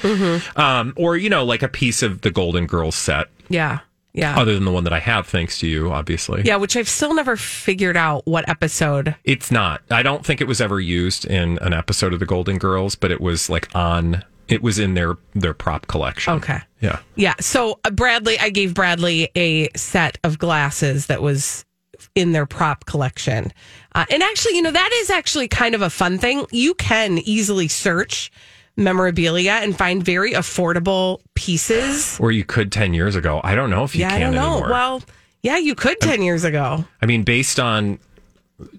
Um, 0.57 0.93
or 0.95 1.17
you 1.17 1.29
know, 1.29 1.43
like 1.43 1.61
a 1.61 1.67
piece 1.67 2.01
of 2.03 2.21
the 2.21 2.31
Golden 2.31 2.67
Girls 2.67 2.95
set, 2.95 3.27
Yeah. 3.49 3.79
Yeah. 4.13 4.39
other 4.39 4.53
than 4.53 4.63
the 4.63 4.71
one 4.71 4.85
that 4.85 4.93
I 4.93 4.99
have, 4.99 5.27
thanks 5.27 5.59
to 5.59 5.67
you, 5.67 5.91
obviously. 5.91 6.43
yeah, 6.45 6.55
which 6.55 6.77
I've 6.77 6.87
still 6.87 7.13
never 7.13 7.35
figured 7.35 7.97
out 7.97 8.25
what 8.25 8.47
episode. 8.47 9.13
It's 9.25 9.51
not. 9.51 9.81
I 9.91 10.03
don't 10.03 10.25
think 10.25 10.39
it 10.39 10.47
was 10.47 10.61
ever 10.61 10.79
used 10.79 11.25
in 11.25 11.59
an 11.59 11.73
episode 11.73 12.13
of 12.13 12.21
the 12.21 12.25
Golden 12.25 12.57
Girls, 12.57 12.95
but 12.95 13.11
it 13.11 13.19
was 13.19 13.49
like 13.49 13.67
on. 13.75 14.23
It 14.47 14.61
was 14.61 14.79
in 14.79 14.93
their 14.93 15.17
their 15.33 15.53
prop 15.53 15.87
collection. 15.87 16.33
Okay. 16.35 16.59
Yeah. 16.81 16.99
Yeah. 17.15 17.33
So, 17.39 17.79
uh, 17.83 17.89
Bradley, 17.89 18.37
I 18.39 18.49
gave 18.49 18.73
Bradley 18.73 19.29
a 19.35 19.69
set 19.75 20.17
of 20.23 20.37
glasses 20.37 21.07
that 21.07 21.21
was 21.21 21.65
in 22.13 22.31
their 22.31 22.45
prop 22.45 22.85
collection. 22.85 23.51
Uh, 23.93 24.05
and 24.11 24.21
actually, 24.21 24.55
you 24.55 24.61
know, 24.61 24.71
that 24.71 24.91
is 25.01 25.09
actually 25.09 25.47
kind 25.47 25.73
of 25.73 25.81
a 25.81 25.89
fun 25.89 26.17
thing. 26.19 26.45
You 26.51 26.73
can 26.75 27.17
easily 27.19 27.67
search 27.67 28.31
memorabilia 28.77 29.53
and 29.53 29.75
find 29.75 30.03
very 30.03 30.33
affordable 30.33 31.21
pieces. 31.33 32.19
Or 32.19 32.31
you 32.31 32.43
could 32.45 32.71
ten 32.71 32.93
years 32.93 33.15
ago. 33.15 33.41
I 33.43 33.55
don't 33.55 33.69
know 33.69 33.83
if 33.83 33.95
you 33.95 34.01
yeah, 34.01 34.09
I 34.13 34.19
can 34.19 34.33
don't 34.33 34.35
know. 34.35 34.51
anymore. 34.51 34.69
Well, 34.69 35.03
yeah, 35.41 35.57
you 35.57 35.75
could 35.75 35.99
10 36.01 36.23
years 36.23 36.43
ago. 36.43 36.85
I 37.03 37.05
mean, 37.05 37.21
based 37.21 37.59
on 37.59 37.99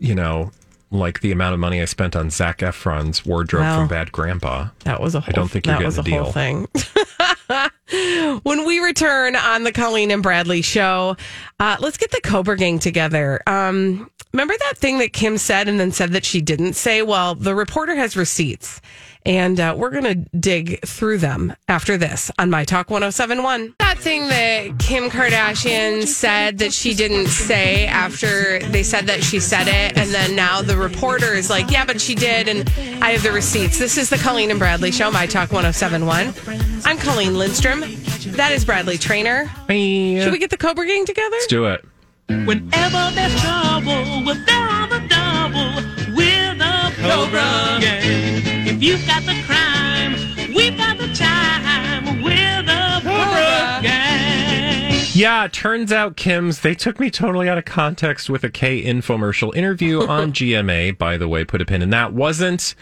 you 0.01 0.15
know, 0.15 0.51
like 0.97 1.21
the 1.21 1.33
amount 1.33 1.55
of 1.55 1.61
money 1.61 1.81
I 1.81 1.85
spent 1.85 2.17
on 2.17 2.31
Zac 2.31 2.59
Efron's 2.59 3.25
wardrobe 3.25 3.63
from 3.75 3.89
Bad 3.89 4.13
Grandpa. 4.13 4.69
That 4.85 5.01
was 5.01 5.15
a 5.15 5.21
whole 5.21 5.31
I 5.31 5.33
don't 5.33 5.49
think 5.51 5.67
you're 5.67 5.79
that 5.79 5.85
was 5.85 5.99
a 5.99 6.03
getting 6.03 6.19
a 6.19 6.23
whole 6.23 6.33
deal. 6.33 6.67
thing. 7.87 8.41
when 8.43 8.65
we 8.67 8.81
return 8.81 9.37
on 9.37 9.63
the 9.65 9.73
Colleen 9.73 10.11
and 10.11 10.23
Bradley 10.23 10.63
show, 10.63 11.17
uh, 11.61 11.77
let's 11.81 11.97
get 11.97 12.11
the 12.11 12.21
Cobra 12.23 12.57
Gang 12.57 12.79
together. 12.79 13.41
Um, 13.47 14.11
remember 14.33 14.55
that 14.59 14.77
thing 14.77 14.99
that 14.99 15.13
Kim 15.13 15.39
said 15.39 15.69
and 15.69 15.79
then 15.79 15.93
said 15.93 16.13
that 16.13 16.25
she 16.25 16.41
didn't 16.41 16.75
say? 16.75 17.03
Well, 17.03 17.35
the 17.35 17.55
reporter 17.55 17.95
has 17.95 18.17
receipts, 18.17 18.81
and 19.25 19.59
uh, 19.61 19.75
we're 19.77 19.91
going 19.91 20.05
to 20.05 20.39
dig 20.39 20.81
through 20.81 21.19
them 21.19 21.55
after 21.69 21.97
this 21.97 22.31
on 22.39 22.51
My 22.51 22.65
Talk 22.65 22.91
1071. 22.91 23.75
That 23.97 24.03
thing 24.03 24.29
that 24.29 24.79
Kim 24.79 25.09
Kardashian 25.11 26.07
said 26.07 26.59
that 26.59 26.75
she 26.75 26.93
didn't 26.93 27.29
say 27.29 27.87
after 27.87 28.59
they 28.59 28.83
said 28.83 29.07
that 29.07 29.25
she 29.25 29.41
said 29.41 29.69
it, 29.69 29.97
and 29.97 30.11
then 30.11 30.37
now 30.37 30.61
the 30.61 30.77
reporter 30.77 31.33
is 31.33 31.49
like, 31.49 31.71
yeah, 31.71 31.87
but 31.87 31.99
she 31.99 32.15
did, 32.15 32.47
and 32.47 32.69
I 33.03 33.13
have 33.13 33.23
the 33.23 33.33
receipts. 33.33 33.79
This 33.79 33.97
is 33.97 34.11
the 34.11 34.19
Colleen 34.19 34.51
and 34.51 34.59
Bradley 34.59 34.93
show, 34.93 35.11
My 35.11 35.25
Talk 35.27 35.51
1071. 35.51 36.35
I'm 36.85 36.99
Colleen 36.99 37.39
Lindstrom. 37.39 37.81
That 38.37 38.53
is 38.53 38.67
Bradley 38.67 38.99
Traynor. 38.99 39.47
Hey, 39.67 40.21
Should 40.23 40.33
we 40.33 40.39
get 40.39 40.51
the 40.51 40.59
Cobra 40.59 40.87
Gang 40.87 41.07
together? 41.07 41.31
let's 41.33 41.47
do 41.47 41.65
it. 41.65 41.83
Whenever 42.29 43.11
there's 43.15 43.41
trouble, 43.41 44.25
we're 44.27 44.45
there 44.45 44.69
on 44.69 44.91
the 44.91 45.01
double. 45.09 46.15
We're 46.15 46.55
the 46.55 46.93
Cobra 47.01 47.79
Gang. 47.81 48.67
If 48.69 48.83
you've 48.83 49.07
got 49.07 49.23
the 49.25 49.43
crime, 49.47 50.13
we've 50.55 50.77
got 50.77 50.99
the 50.99 51.09
time. 51.15 52.23
We're 52.23 52.37
the 52.37 52.37
Cobra 52.37 52.46
Yeah, 55.17 55.49
turns 55.51 55.93
out 55.93 56.17
Kim's, 56.17 56.61
they 56.61 56.75
took 56.75 57.01
me 57.01 57.11
totally 57.11 57.49
out 57.49 57.57
of 57.57 57.65
context 57.65 58.29
with 58.29 58.45
a 58.45 58.51
K 58.51 58.83
infomercial 58.83 59.55
interview 59.57 60.07
on 60.07 60.33
GMA, 60.35 60.99
by 60.99 61.17
the 61.17 61.27
way, 61.27 61.43
put 61.45 61.63
a 61.63 61.65
pin 61.65 61.81
in 61.81 61.89
that. 61.91 62.13
Wasn't 62.13 62.75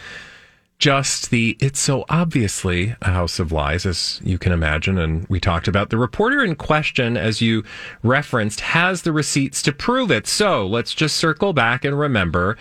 just 0.79 1.31
the, 1.31 1.57
it's 1.61 1.81
so 1.81 2.05
obviously 2.09 2.95
a 3.01 3.11
house 3.11 3.39
of 3.39 3.53
lies, 3.53 3.87
as 3.87 4.21
you 4.25 4.39
can 4.39 4.53
imagine. 4.53 4.99
And 4.99 5.27
we 5.29 5.41
talked 5.41 5.69
about 5.69 5.91
the 5.91 5.97
reporter 5.97 6.45
in 6.45 6.57
question, 6.57 7.17
as 7.17 7.41
you 7.41 7.65
referenced, 8.03 8.61
has 8.61 9.03
the 9.03 9.13
receipts 9.13 9.63
to 9.63 9.73
prove 9.73 10.11
it. 10.11 10.27
So 10.27 10.67
let's 10.67 10.95
just 10.95 11.17
circle 11.17 11.53
back 11.53 11.85
and 11.85 11.99
remember 11.99 12.57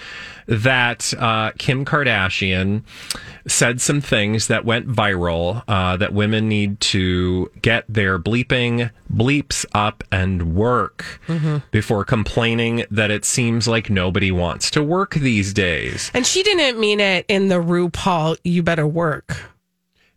that 0.45 1.13
uh, 1.17 1.51
Kim 1.57 1.85
Kardashian 1.85 2.83
said 3.47 3.81
some 3.81 4.01
things 4.01 4.47
that 4.47 4.65
went 4.65 4.87
viral 4.87 5.63
uh, 5.67 5.97
that 5.97 6.13
women 6.13 6.47
need 6.47 6.79
to 6.79 7.49
get 7.61 7.85
their 7.89 8.19
bleeping 8.19 8.91
bleeps 9.13 9.65
up 9.73 10.03
and 10.11 10.55
work 10.55 11.19
before 11.71 12.03
complaining 12.03 12.85
that 12.89 13.11
it 13.11 13.25
seems 13.25 13.67
like 13.67 13.89
nobody 13.89 14.31
wants 14.31 14.71
to 14.71 14.83
work 14.83 15.15
these 15.15 15.53
days. 15.53 16.09
And 16.13 16.25
she 16.25 16.43
didn't 16.43 16.79
mean 16.79 16.99
it 16.99 17.25
in 17.27 17.47
the 17.47 17.61
RuPaul, 17.61 18.02
you 18.43 18.63
better 18.63 18.87
work. 18.87 19.49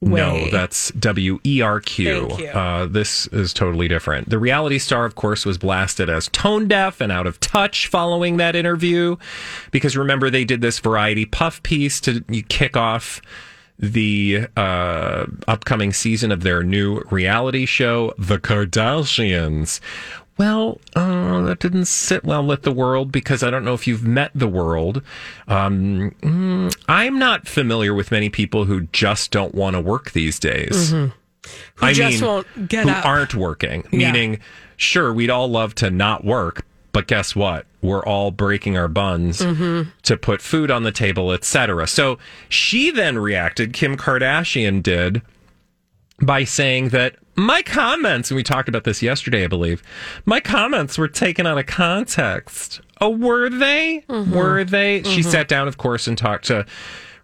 Way. 0.03 0.21
No, 0.21 0.51
that's 0.51 0.91
W 0.91 1.41
E 1.43 1.63
R 1.63 1.81
Q. 1.81 2.29
Uh, 2.53 2.85
this 2.85 3.29
is 3.29 3.55
totally 3.55 3.89
different. 3.89 4.29
The 4.29 4.39
reality 4.39 4.79
star, 4.79 5.07
of 5.07 5.15
course, 5.15 5.47
was 5.47 5.57
blasted 5.57 6.11
as 6.11 6.29
tone 6.29 6.69
deaf 6.69 7.01
and 7.01 7.11
out 7.11 7.27
of 7.27 7.41
touch 7.41 7.87
following 7.87 8.37
that 8.37 8.55
interview. 8.55 9.17
Because 9.71 9.97
remember, 9.97 10.29
they 10.29 10.45
did 10.45 10.61
this 10.61 10.81
variety 10.81 11.25
puff 11.25 11.63
piece 11.63 11.99
to 12.03 12.21
kick 12.51 12.77
off 12.77 13.23
the 13.79 14.49
uh, 14.57 15.27
upcoming 15.49 15.95
season 15.95 16.31
of 16.31 16.43
their 16.43 16.63
new 16.63 17.01
reality 17.11 17.65
show, 17.65 18.13
The 18.19 18.39
Kardashians. 18.39 19.81
Well, 20.39 20.81
uh, 20.95 21.43
that 21.43 21.61
didn't 21.61 21.87
sit 21.87 22.23
well 22.25 22.45
with 22.45 22.63
the 22.63 22.73
world 22.73 23.11
because 23.11 23.43
I 23.43 23.49
don't 23.51 23.65
know 23.65 23.73
if 23.75 23.87
you've 23.87 24.03
met 24.05 24.31
the 24.35 24.49
world. 24.49 25.01
Um, 25.49 26.15
mm, 26.21 26.77
I'm 26.89 27.19
not 27.19 27.49
familiar 27.49 27.95
with 27.95 28.11
many 28.11 28.29
people 28.29 28.67
who 28.67 28.83
just 28.93 29.31
don't 29.31 29.55
want 29.55 29.75
to 29.77 29.81
work 29.81 30.11
these 30.13 30.39
days. 30.39 30.91
Who 30.91 31.11
I 31.81 31.93
just 31.95 32.21
mean, 32.21 32.29
won't 32.29 32.69
get 32.69 32.85
who 32.85 32.91
up. 32.91 33.07
aren't 33.07 33.35
working. 33.35 33.85
Yeah. 33.91 34.13
Meaning, 34.13 34.41
sure, 34.77 35.13
we'd 35.13 35.31
all 35.31 35.49
love 35.49 35.75
to 35.77 35.91
not 35.91 36.25
work, 36.25 36.67
but 36.93 37.07
guess 37.07 37.35
what? 37.35 37.65
We're 37.81 38.05
all 38.05 38.31
breaking 38.31 38.77
our 38.77 38.89
buns 38.89 39.39
Mm-hmm. 39.41 39.91
to 40.03 40.17
put 40.17 40.43
food 40.43 40.71
on 40.71 40.83
the 40.83 40.93
table, 40.93 41.33
etc. 41.33 41.87
So 41.87 42.19
she 42.49 42.91
then 42.91 43.17
reacted. 43.19 43.73
Kim 43.73 43.97
Kardashian 43.97 44.83
did 44.83 45.23
by 46.21 46.45
saying 46.45 46.89
that 46.91 47.17
my 47.37 47.63
comments, 47.63 48.31
and 48.31 48.37
we 48.37 48.43
talked 48.43 48.69
about 48.69 48.85
this 48.85 49.03
yesterday, 49.03 49.45
I 49.45 49.47
believe, 49.47 49.83
my 50.25 50.41
comments 50.41 50.97
were 50.99 51.09
taken 51.09 51.47
out 51.47 51.59
of 51.59 51.67
context. 51.67 52.81
Oh, 53.01 53.11
were 53.11 53.49
they? 53.51 54.05
Mm-hmm. 54.09 54.35
Were 54.35 54.65
they? 54.65 55.03
She 55.03 55.23
sat 55.23 55.49
down, 55.49 55.69
of 55.69 55.77
course, 55.77 56.07
and 56.07 56.17
talked 56.17 56.47
to 56.47 56.65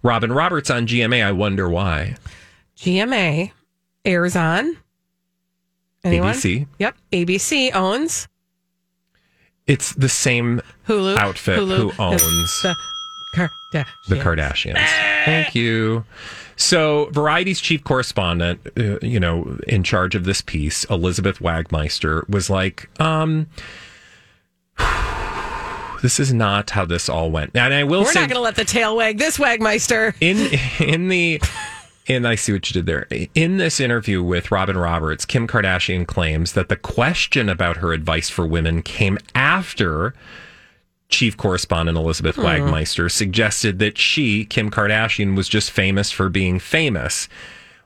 Robin 0.03 0.33
Roberts 0.33 0.71
on 0.71 0.87
GMA. 0.87 1.25
I 1.25 1.33
wonder 1.33 1.69
why. 1.69 2.17
GMA 2.77 3.53
airs 4.05 4.37
on 4.37 4.77
anyone? 6.05 6.35
ABC. 6.35 6.67
Yep. 6.79 6.97
ABC 7.13 7.75
owns 7.75 8.29
It's 9.67 9.95
the 9.95 10.09
same 10.09 10.61
Hulu. 10.89 11.17
outfit 11.17 11.59
Hulu 11.61 11.77
who 11.77 12.03
owns 12.03 12.63
the 12.63 12.75
Kardashians. 13.35 13.87
the 14.09 14.17
Kardashians. 14.17 15.25
Thank 15.25 15.55
you. 15.55 16.05
So, 16.57 17.09
Variety's 17.13 17.61
chief 17.61 17.83
correspondent, 17.83 18.61
uh, 18.79 18.99
you 19.01 19.19
know, 19.19 19.59
in 19.67 19.83
charge 19.83 20.15
of 20.15 20.25
this 20.25 20.41
piece, 20.43 20.85
Elizabeth 20.85 21.39
Wagmeister, 21.39 22.29
was 22.29 22.51
like, 22.51 22.89
um, 23.01 23.47
this 26.03 26.21
is 26.21 26.33
not 26.33 26.71
how 26.71 26.85
this 26.85 27.09
all 27.09 27.31
went. 27.31 27.53
And 27.55 27.73
I 27.73 27.85
will 27.85 28.05
say 28.05 28.09
We're 28.09 28.13
say, 28.13 28.21
not 28.21 28.29
going 28.29 28.39
to 28.39 28.43
let 28.43 28.57
the 28.57 28.65
tail 28.65 28.97
wag 28.97 29.19
this 29.19 29.39
Wagmeister. 29.39 30.15
in 30.21 30.87
in 30.87 31.09
the 31.09 31.41
and 32.09 32.27
I 32.27 32.35
see 32.35 32.53
what 32.53 32.69
you 32.69 32.83
did 32.83 32.87
there. 32.87 33.07
In 33.35 33.59
this 33.59 33.79
interview 33.81 34.23
with 34.23 34.51
Robin 34.51 34.77
Roberts, 34.77 35.25
Kim 35.25 35.47
Kardashian 35.47 36.07
claims 36.07 36.53
that 36.53 36.69
the 36.69 36.77
question 36.77 37.49
about 37.49 37.77
her 37.79 37.93
advice 37.93 38.29
for 38.29 38.47
women 38.47 38.83
came 38.83 39.19
after 39.35 40.15
chief 41.13 41.37
correspondent 41.37 41.97
Elizabeth 41.97 42.37
Wagmeister 42.37 43.11
suggested 43.11 43.79
that 43.79 43.99
she, 43.99 44.45
Kim 44.45 44.71
Kardashian, 44.71 45.37
was 45.37 45.49
just 45.49 45.71
famous 45.71 46.11
for 46.11 46.29
being 46.29 46.59
famous, 46.59 47.29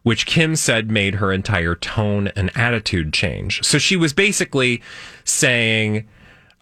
which 0.02 0.25
Kim 0.25 0.56
said 0.56 0.90
made 0.90 1.16
her 1.16 1.33
entire 1.33 1.75
tone 1.75 2.28
and 2.28 2.56
attitude 2.56 3.12
change. 3.12 3.62
So 3.64 3.76
she 3.78 3.97
was 3.97 4.12
basically 4.12 4.80
saying 5.25 6.06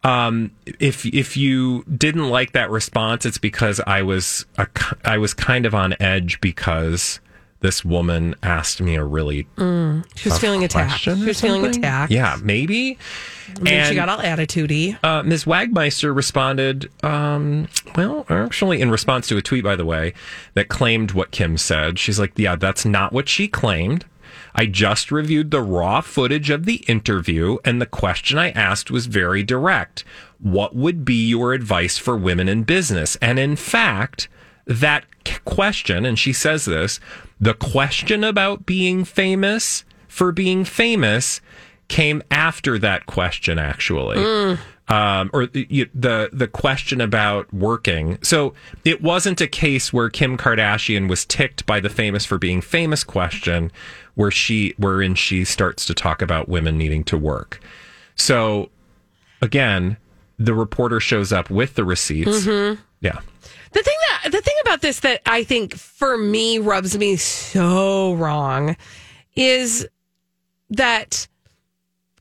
um, 0.02 0.50
if 0.78 1.06
if 1.06 1.36
you 1.36 1.82
didn't 1.84 2.28
like 2.28 2.52
that 2.52 2.70
response, 2.70 3.24
it's 3.24 3.38
because 3.38 3.80
I 3.86 4.02
was 4.02 4.44
a, 4.58 4.66
I 5.04 5.18
was 5.18 5.32
kind 5.32 5.64
of 5.64 5.74
on 5.74 5.94
edge 5.98 6.40
because 6.40 7.20
this 7.64 7.84
woman 7.84 8.34
asked 8.42 8.80
me 8.82 8.94
a 8.94 9.02
really 9.02 9.46
She 9.56 10.28
was 10.28 10.38
feeling 10.38 10.62
attacked. 10.62 10.90
question 10.90 11.18
She 11.20 11.24
was 11.24 11.40
feeling 11.40 11.64
attacked. 11.64 12.12
yeah 12.12 12.36
maybe. 12.42 12.98
And 13.56 13.66
then 13.66 13.88
she 13.88 13.94
got 13.94 14.08
all 14.08 14.18
attitudey. 14.18 14.98
uh, 15.02 15.22
Ms. 15.22 15.44
Wagmeister 15.44 16.14
responded, 16.14 16.90
um, 17.04 17.68
well, 17.96 18.24
actually, 18.28 18.80
in 18.80 18.90
response 18.90 19.28
to 19.28 19.36
a 19.36 19.42
tweet, 19.42 19.62
by 19.64 19.76
the 19.76 19.84
way, 19.84 20.12
that 20.54 20.68
claimed 20.68 21.12
what 21.12 21.30
Kim 21.30 21.56
said. 21.58 21.98
She's 21.98 22.18
like, 22.18 22.32
yeah, 22.36 22.56
that's 22.56 22.84
not 22.86 23.12
what 23.12 23.28
she 23.28 23.46
claimed. 23.48 24.06
I 24.54 24.66
just 24.66 25.12
reviewed 25.12 25.50
the 25.50 25.60
raw 25.60 26.00
footage 26.00 26.48
of 26.48 26.64
the 26.64 26.76
interview, 26.88 27.58
and 27.64 27.80
the 27.82 27.86
question 27.86 28.38
I 28.38 28.50
asked 28.50 28.90
was 28.90 29.06
very 29.06 29.42
direct. 29.42 30.04
What 30.40 30.74
would 30.74 31.04
be 31.04 31.28
your 31.28 31.52
advice 31.52 31.98
for 31.98 32.16
women 32.16 32.48
in 32.48 32.62
business? 32.64 33.16
And 33.20 33.38
in 33.38 33.56
fact, 33.56 34.26
that 34.66 35.04
question, 35.44 36.04
and 36.04 36.18
she 36.18 36.32
says 36.32 36.64
this, 36.64 37.00
the 37.40 37.54
question 37.54 38.24
about 38.24 38.66
being 38.66 39.04
famous 39.04 39.84
for 40.08 40.32
being 40.32 40.64
famous 40.64 41.40
came 41.88 42.22
after 42.30 42.78
that 42.78 43.06
question, 43.06 43.58
actually. 43.58 44.18
Um, 44.86 45.30
or 45.32 45.46
the, 45.46 45.88
the 45.94 46.28
the 46.30 46.46
question 46.46 47.00
about 47.00 47.52
working. 47.54 48.18
So 48.22 48.52
it 48.84 49.00
wasn't 49.00 49.40
a 49.40 49.46
case 49.46 49.94
where 49.94 50.10
Kim 50.10 50.36
Kardashian 50.36 51.08
was 51.08 51.24
ticked 51.24 51.64
by 51.64 51.80
the 51.80 51.88
famous 51.88 52.26
for 52.26 52.36
being 52.36 52.60
famous 52.60 53.02
question, 53.02 53.72
where 54.14 54.30
she 54.30 54.74
wherein 54.76 55.14
she 55.14 55.44
starts 55.44 55.86
to 55.86 55.94
talk 55.94 56.20
about 56.20 56.50
women 56.50 56.76
needing 56.76 57.02
to 57.04 57.16
work. 57.16 57.60
So 58.14 58.68
again, 59.40 59.96
the 60.38 60.52
reporter 60.52 61.00
shows 61.00 61.32
up 61.32 61.48
with 61.48 61.76
the 61.76 61.84
receipts. 61.84 62.44
Yeah. 63.00 63.20
The 63.72 63.82
thing 63.82 63.96
that 64.10 64.13
the 64.30 64.40
thing 64.40 64.56
about 64.62 64.80
this 64.80 65.00
that 65.00 65.20
I 65.26 65.44
think 65.44 65.74
for 65.74 66.16
me 66.16 66.58
rubs 66.58 66.96
me 66.96 67.16
so 67.16 68.14
wrong 68.14 68.76
is 69.36 69.86
that 70.70 71.28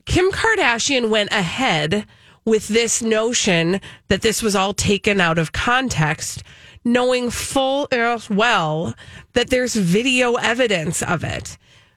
Kim 0.06 0.30
Kardashian 0.30 1.08
went 1.08 1.32
ahead 1.32 2.06
with 2.44 2.68
this 2.68 3.02
notion 3.02 3.80
that 4.08 4.22
this 4.22 4.42
was 4.42 4.54
all 4.54 4.74
taken 4.74 5.20
out 5.20 5.38
of 5.38 5.52
context, 5.52 6.42
knowing 6.84 7.30
full 7.30 7.88
well 8.28 8.94
that 9.32 9.50
there's 9.50 9.74
video 9.74 10.34
evidence 10.34 11.02
of 11.02 11.24
it. 11.24 11.56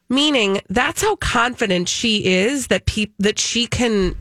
Meaning 0.10 0.62
that's 0.70 1.02
how 1.02 1.18
confident 1.18 1.90
she 1.90 2.26
is 2.26 2.68
that 2.68 2.86
peop- 2.86 3.14
that 3.20 3.38
she 3.38 3.68
can 3.68 4.16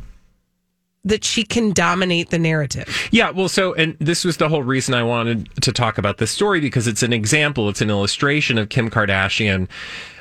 that 1.06 1.24
she 1.24 1.44
can 1.44 1.72
dominate 1.72 2.30
the 2.30 2.38
narrative. 2.38 3.08
Yeah, 3.12 3.30
well, 3.30 3.48
so, 3.48 3.72
and 3.74 3.96
this 4.00 4.24
was 4.24 4.36
the 4.36 4.48
whole 4.48 4.64
reason 4.64 4.92
I 4.92 5.04
wanted 5.04 5.48
to 5.62 5.72
talk 5.72 5.98
about 5.98 6.18
this 6.18 6.32
story 6.32 6.60
because 6.60 6.88
it's 6.88 7.02
an 7.02 7.12
example, 7.12 7.68
it's 7.68 7.80
an 7.80 7.90
illustration 7.90 8.58
of 8.58 8.68
Kim 8.68 8.90
Kardashian 8.90 9.68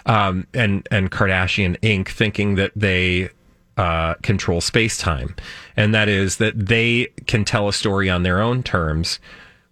um, 0.06 0.46
and, 0.54 0.88
and 0.92 1.12
Kardashian 1.12 1.78
Inc. 1.80 2.10
thinking 2.10 2.56
that 2.56 2.72
they 2.76 3.30
uh, 3.78 4.14
control 4.22 4.62
space 4.62 4.98
time. 4.98 5.36
And 5.76 5.94
that 5.94 6.08
is 6.08 6.38
that 6.38 6.68
they 6.68 7.08
can 7.26 7.44
tell 7.44 7.68
a 7.68 7.74
story 7.74 8.08
on 8.08 8.22
their 8.22 8.40
own 8.40 8.62
terms 8.62 9.20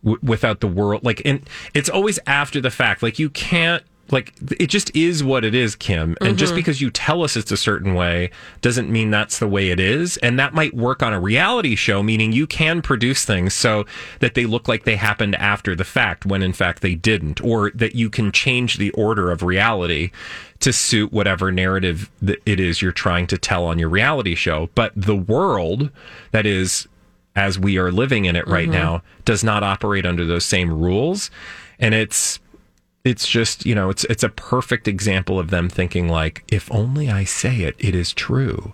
w- 0.04 0.20
without 0.24 0.62
the 0.62 0.68
world. 0.68 1.04
Like, 1.04 1.22
and 1.26 1.48
it's 1.76 1.90
always 1.90 2.18
after 2.26 2.60
the 2.60 2.72
fact. 2.72 3.04
Like, 3.04 3.20
you 3.20 3.30
can't. 3.30 3.84
Like 4.12 4.34
it 4.60 4.68
just 4.68 4.96
is 4.96 5.24
what 5.24 5.46
it 5.46 5.56
is, 5.56 5.76
Kim. 5.76 6.18
And 6.20 6.38
just 6.38 6.52
mm-hmm. 6.52 6.58
because 6.58 6.82
you 6.82 6.92
tell 6.92 7.24
us 7.24 7.38
it's 7.38 7.52
a 7.52 7.58
certain 7.58 7.94
way 7.94 8.32
doesn't 8.62 8.92
mean 8.92 9.12
that's 9.12 9.40
the 9.40 9.48
way 9.48 9.70
it 9.70 9.80
is. 9.80 10.18
And 10.18 10.38
that 10.38 10.54
might 10.54 10.76
work 10.76 11.02
on 11.02 11.14
a 11.14 11.20
reality 11.20 11.76
show, 11.76 12.04
meaning 12.04 12.32
you 12.34 12.46
can 12.46 12.82
produce 12.82 13.24
things 13.24 13.54
so 13.54 13.86
that 14.20 14.36
they 14.36 14.46
look 14.46 14.68
like 14.68 14.84
they 14.84 14.98
happened 14.98 15.36
after 15.36 15.74
the 15.74 15.86
fact 15.86 16.26
when 16.26 16.44
in 16.44 16.54
fact 16.54 16.82
they 16.82 16.96
didn't, 16.96 17.42
or 17.42 17.72
that 17.72 17.96
you 17.96 18.10
can 18.10 18.32
change 18.32 18.78
the 18.78 18.92
order 18.92 19.32
of 19.32 19.42
reality 19.42 20.12
to 20.60 20.74
suit 20.74 21.12
whatever 21.12 21.52
narrative 21.52 22.10
that 22.22 22.42
it 22.46 22.60
is 22.60 22.82
you're 22.82 22.92
trying 22.92 23.28
to 23.28 23.38
tell 23.38 23.66
on 23.66 23.80
your 23.80 23.90
reality 23.90 24.36
show. 24.36 24.70
But 24.76 24.92
the 24.96 25.16
world 25.16 25.90
that 26.32 26.46
is 26.46 26.88
as 27.36 27.58
we 27.58 27.78
are 27.78 27.92
living 27.92 28.26
in 28.26 28.36
it 28.36 28.48
right 28.48 28.70
mm-hmm. 28.70 28.78
now 28.78 29.04
does 29.26 29.44
not 29.44 29.64
operate 29.64 30.06
under 30.06 30.26
those 30.26 30.46
same 30.46 30.72
rules. 30.72 31.32
And 31.80 31.96
it's 31.96 32.40
it's 33.04 33.28
just 33.28 33.66
you 33.66 33.76
know 33.76 33.90
it's 33.90 34.04
it's 34.06 34.24
a 34.24 34.30
perfect 34.30 34.88
example 34.88 35.40
of 35.40 35.50
them 35.50 35.70
thinking 35.70 36.08
like 36.08 36.44
if 36.48 36.72
only 36.72 37.10
I 37.10 37.24
say 37.24 37.62
it, 37.62 37.76
it 37.78 37.96
is 37.96 38.14
true. 38.14 38.74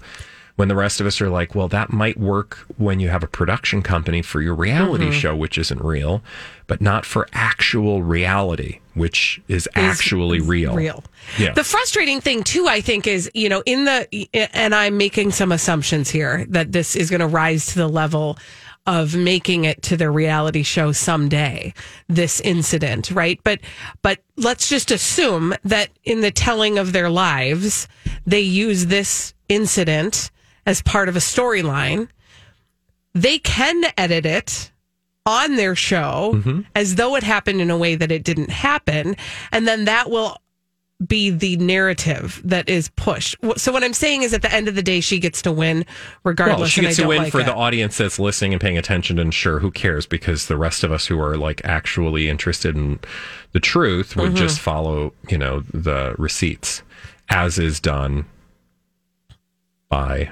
When 0.56 0.68
the 0.68 0.76
rest 0.76 1.00
of 1.00 1.08
us 1.08 1.22
are 1.22 1.30
like, 1.30 1.56
well, 1.56 1.70
that 1.70 1.94
might 1.94 2.20
work 2.20 2.66
when 2.78 3.00
you 3.00 3.08
have 3.08 3.24
a 3.24 3.28
production 3.28 3.82
company 3.82 4.22
for 4.22 4.42
your 4.42 4.54
reality 4.54 5.06
mm-hmm. 5.06 5.14
show, 5.14 5.34
which 5.34 5.58
isn't 5.58 5.82
real, 5.82 6.22
but 6.68 6.82
not 6.82 7.06
for 7.06 7.30
actual 7.32 8.04
reality, 8.04 8.80
which 8.94 9.42
is, 9.48 9.70
actually 9.76 10.42
real. 10.42 10.76
Real. 10.76 11.02
Yeah. 11.38 11.54
The 11.54 11.64
frustrating 11.64 12.20
thing 12.20 12.44
too, 12.44 12.68
I 12.68 12.82
think, 12.82 13.08
is 13.08 13.32
you 13.34 13.48
know 13.48 13.64
in 13.66 13.86
the 13.86 14.28
and 14.54 14.76
I'm 14.76 14.98
making 14.98 15.32
some 15.32 15.54
assumptions 15.54 16.10
here 16.10 16.46
that 16.50 16.74
this 16.74 16.94
is 16.94 17.10
going 17.10 17.22
to 17.22 17.28
rise 17.28 17.68
to 17.68 17.78
the 17.78 17.88
level 17.88 18.38
of 18.86 19.16
making 19.16 19.66
it 19.66 19.82
to 19.84 19.98
their 19.98 20.12
reality 20.12 20.64
show 20.64 20.92
someday. 20.92 21.74
This 22.08 22.40
incident, 22.42 23.12
right? 23.12 23.40
But 23.44 23.60
but 24.02 24.20
let's 24.36 24.68
just 24.68 24.92
assume 24.92 25.54
that 25.64 25.90
in 26.04 26.22
the 26.22 26.32
telling 26.32 26.78
of 26.78 26.92
their 26.92 27.10
lives, 27.10 27.88
they 28.26 28.42
use 28.42 28.88
this 28.88 29.34
incident 29.48 30.32
as 30.66 30.82
part 30.82 31.10
of 31.10 31.16
a 31.16 31.20
storyline. 31.20 32.08
They 33.14 33.40
can 33.40 33.84
edit 33.98 34.26
it 34.26 34.72
on 35.26 35.56
their 35.56 35.76
show 35.76 36.32
mm-hmm. 36.36 36.62
as 36.76 36.96
though 36.96 37.16
it 37.16 37.24
happened 37.24 37.62
in 37.62 37.70
a 37.70 37.78
way 37.78 37.96
that 37.96 38.12
it 38.12 38.24
didn't 38.24 38.50
happen. 38.50 39.16
And 39.52 39.68
then 39.68 39.86
that 39.86 40.10
will 40.10 40.38
be 41.08 41.30
the 41.30 41.56
narrative 41.58 42.42
that 42.44 42.68
is 42.68 42.90
pushed. 42.90 43.36
So 43.56 43.72
what 43.72 43.84
I'm 43.84 43.94
saying 43.94 44.24
is 44.24 44.34
at 44.34 44.42
the 44.42 44.54
end 44.54 44.68
of 44.68 44.76
the 44.76 44.84
day, 44.84 45.00
she 45.00 45.18
gets 45.20 45.42
to 45.44 45.52
win 45.52 45.86
regardless. 46.26 46.60
Well, 46.60 46.68
she 46.68 46.82
gets 46.82 46.98
to 46.98 47.08
win 47.08 47.20
like 47.20 47.32
for 47.32 47.40
it. 47.40 47.46
the 47.46 47.56
audience 47.56 47.98
that's 47.98 48.20
listening 48.20 48.54
and 48.54 48.62
paying 48.62 48.78
attention. 48.78 49.18
And 49.18 49.34
sure, 49.34 49.60
who 49.60 49.72
cares? 49.72 50.06
Because 50.06 50.48
the 50.48 50.58
rest 50.58 50.84
of 50.84 50.92
us 50.92 51.08
who 51.08 51.20
are 51.22 51.38
like 51.38 51.62
actually 51.64 52.28
interested 52.28 52.76
in 52.76 53.00
the 53.54 53.60
truth 53.60 54.10
Mm-hmm. 54.10 54.22
would 54.22 54.36
just 54.36 54.60
follow, 54.60 55.14
you 55.30 55.38
know, 55.38 55.62
the 55.74 56.16
receipts, 56.18 56.82
as 57.30 57.58
is 57.60 57.80
done 57.80 58.26
by 59.88 60.32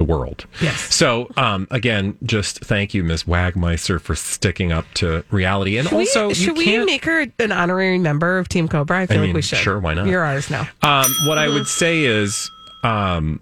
the 0.00 0.04
world. 0.04 0.46
Yes. 0.62 0.94
So, 0.94 1.28
um, 1.36 1.68
again, 1.70 2.16
just 2.22 2.64
thank 2.64 2.94
you, 2.94 3.04
Ms. 3.04 3.24
Wagmeister, 3.24 4.00
for 4.00 4.14
sticking 4.14 4.72
up 4.72 4.86
to 4.94 5.22
reality. 5.30 5.76
And 5.76 5.86
Should 5.86 5.98
also, 5.98 6.28
you 6.30 6.34
should 6.34 6.56
we 6.56 6.82
make 6.86 7.04
her 7.04 7.26
an 7.38 7.52
honorary 7.52 7.98
member 7.98 8.38
of 8.38 8.48
Team 8.48 8.66
Cobra? 8.66 9.00
I 9.00 9.06
feel 9.06 9.20
I 9.20 9.26
like 9.26 9.34
we 9.34 9.42
should. 9.42 9.58
sure, 9.58 9.78
why 9.78 9.92
not? 9.92 10.06
You're 10.06 10.24
ours 10.24 10.48
now. 10.50 10.66
Um, 10.82 11.04
what 11.26 11.36
I 11.36 11.48
would 11.48 11.66
say 11.66 12.04
is, 12.04 12.50
um, 12.82 13.40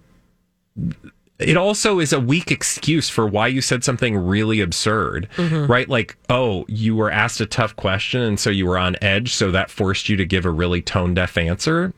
it 1.39 1.57
also 1.57 2.01
is 2.01 2.13
a 2.13 2.19
weak 2.19 2.51
excuse 2.51 3.09
for 3.09 3.25
why 3.25 3.47
you 3.47 3.61
said 3.61 3.85
something 3.85 4.17
really 4.17 4.61
absurd, 4.61 5.29
right? 5.39 5.89
Like, 5.89 6.17
oh, 6.29 6.65
you 6.67 6.97
were 6.97 7.13
asked 7.13 7.41
a 7.41 7.47
tough 7.47 7.77
question, 7.77 8.21
and 8.21 8.41
so 8.41 8.51
you 8.51 8.67
were 8.67 8.79
on 8.79 8.97
edge, 9.01 9.33
so 9.33 9.53
that 9.53 9.71
forced 9.71 10.09
you 10.09 10.17
to 10.17 10.27
give 10.27 10.45
a 10.45 10.51
really 10.51 10.83
tone 10.83 11.15
deaf 11.15 11.39
answer. 11.39 11.95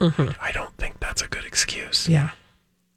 I 0.00 0.50
don't 0.52 0.76
think 0.78 0.98
that's 0.98 1.22
a 1.22 1.28
good 1.28 1.44
excuse. 1.44 2.08
Yeah. 2.08 2.30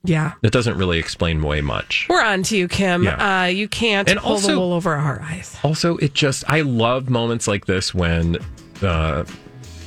Yeah. 0.06 0.34
It 0.44 0.52
doesn't 0.52 0.78
really 0.78 1.00
explain 1.00 1.41
way 1.41 1.62
much. 1.62 2.06
We're 2.10 2.24
on 2.24 2.44
to 2.44 2.58
you, 2.58 2.68
Kim. 2.68 3.04
Yeah. 3.04 3.41
Uh, 3.44 3.46
you 3.46 3.68
can't 3.68 4.10
And 4.10 4.20
pull 4.20 4.34
also- 4.34 4.48
the 4.54 4.60
wool 4.60 4.74
over 4.74 4.94
our 4.96 5.22
eyes. 5.22 5.58
Also, 5.63 5.98
it 5.98 6.13
just 6.13 6.44
I 6.48 6.62
love 6.62 7.10
moments 7.10 7.48
like 7.48 7.65
this 7.65 7.94
when, 7.94 8.38
uh, 8.82 9.24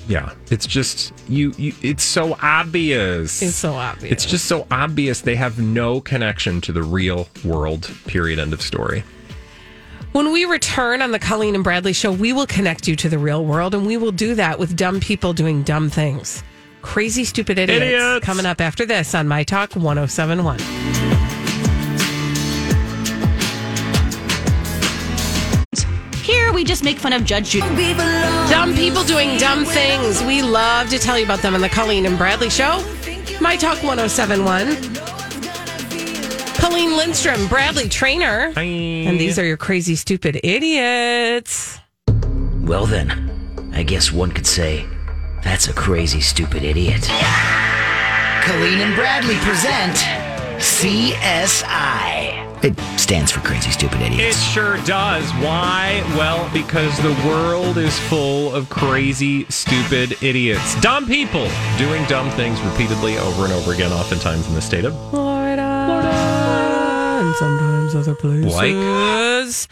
yeah, 0.08 0.32
it's 0.50 0.66
just 0.66 1.12
you. 1.28 1.52
you 1.58 1.74
it's 1.82 2.02
so 2.02 2.36
obvious. 2.40 3.42
It's 3.42 3.54
so 3.56 3.74
obvious. 3.74 4.12
It's 4.12 4.24
just 4.26 4.46
so 4.46 4.66
obvious 4.70 5.20
they 5.20 5.36
have 5.36 5.58
no 5.58 6.00
connection 6.00 6.60
to 6.62 6.72
the 6.72 6.82
real 6.82 7.28
world. 7.44 7.90
Period. 8.06 8.38
End 8.38 8.52
of 8.52 8.62
story. 8.62 9.04
When 10.12 10.32
we 10.32 10.46
return 10.46 11.02
on 11.02 11.12
the 11.12 11.18
Colleen 11.18 11.54
and 11.54 11.62
Bradley 11.62 11.92
show, 11.92 12.10
we 12.10 12.32
will 12.32 12.46
connect 12.46 12.88
you 12.88 12.96
to 12.96 13.10
the 13.10 13.18
real 13.18 13.44
world, 13.44 13.74
and 13.74 13.86
we 13.86 13.98
will 13.98 14.10
do 14.10 14.34
that 14.36 14.58
with 14.58 14.74
dumb 14.74 15.00
people 15.00 15.34
doing 15.34 15.62
dumb 15.62 15.90
things. 15.90 16.42
Crazy, 16.88 17.22
stupid 17.24 17.58
idiots. 17.58 17.82
Idiots. 17.82 18.24
Coming 18.24 18.46
up 18.46 18.62
after 18.62 18.86
this 18.86 19.14
on 19.14 19.28
My 19.28 19.44
Talk 19.44 19.74
1071. 19.76 20.58
Here 26.22 26.50
we 26.50 26.64
just 26.64 26.82
make 26.82 26.98
fun 26.98 27.12
of 27.12 27.26
Judge 27.26 27.50
Judy. 27.50 27.92
Dumb 28.48 28.74
people 28.74 29.04
doing 29.04 29.36
dumb 29.36 29.66
things. 29.66 30.22
We 30.24 30.40
love 30.40 30.88
to 30.88 30.98
tell 30.98 31.18
you 31.18 31.26
about 31.26 31.40
them 31.40 31.54
on 31.54 31.60
the 31.60 31.68
Colleen 31.68 32.06
and 32.06 32.16
Bradley 32.16 32.48
show. 32.48 32.82
My 33.38 33.54
Talk 33.54 33.82
1071. 33.82 34.94
Colleen 36.54 36.96
Lindstrom, 36.96 37.46
Bradley 37.48 37.90
Traynor. 37.90 38.54
And 38.56 39.20
these 39.20 39.38
are 39.38 39.44
your 39.44 39.58
crazy, 39.58 39.94
stupid 39.94 40.40
idiots. 40.42 41.78
Well, 42.62 42.86
then, 42.86 43.70
I 43.74 43.82
guess 43.82 44.10
one 44.10 44.32
could 44.32 44.46
say 44.46 44.86
that's 45.42 45.68
a 45.68 45.72
crazy, 45.72 46.20
stupid 46.20 46.62
idiot. 46.62 47.02
Colleen 48.42 48.80
and 48.80 48.94
Bradley 48.94 49.36
present 49.36 49.96
CSI. 50.58 52.38
It 52.64 52.76
stands 52.98 53.30
for 53.30 53.38
Crazy 53.40 53.70
Stupid 53.70 54.00
Idiots. 54.00 54.36
It 54.36 54.40
sure 54.52 54.78
does. 54.78 55.30
Why? 55.34 56.02
Well, 56.16 56.50
because 56.52 56.96
the 56.98 57.12
world 57.28 57.78
is 57.78 57.96
full 58.08 58.52
of 58.52 58.68
crazy, 58.68 59.44
stupid 59.48 60.20
idiots, 60.24 60.80
dumb 60.80 61.06
people 61.06 61.48
doing 61.78 62.04
dumb 62.06 62.30
things 62.32 62.60
repeatedly 62.62 63.16
over 63.18 63.44
and 63.44 63.52
over 63.52 63.72
again, 63.72 63.92
oftentimes 63.92 64.48
in 64.48 64.54
the 64.54 64.60
state 64.60 64.84
of 64.84 64.92
Florida. 65.10 65.62
And 67.22 67.34
sometimes 67.36 67.94
other 67.94 68.16
places. 68.16 69.68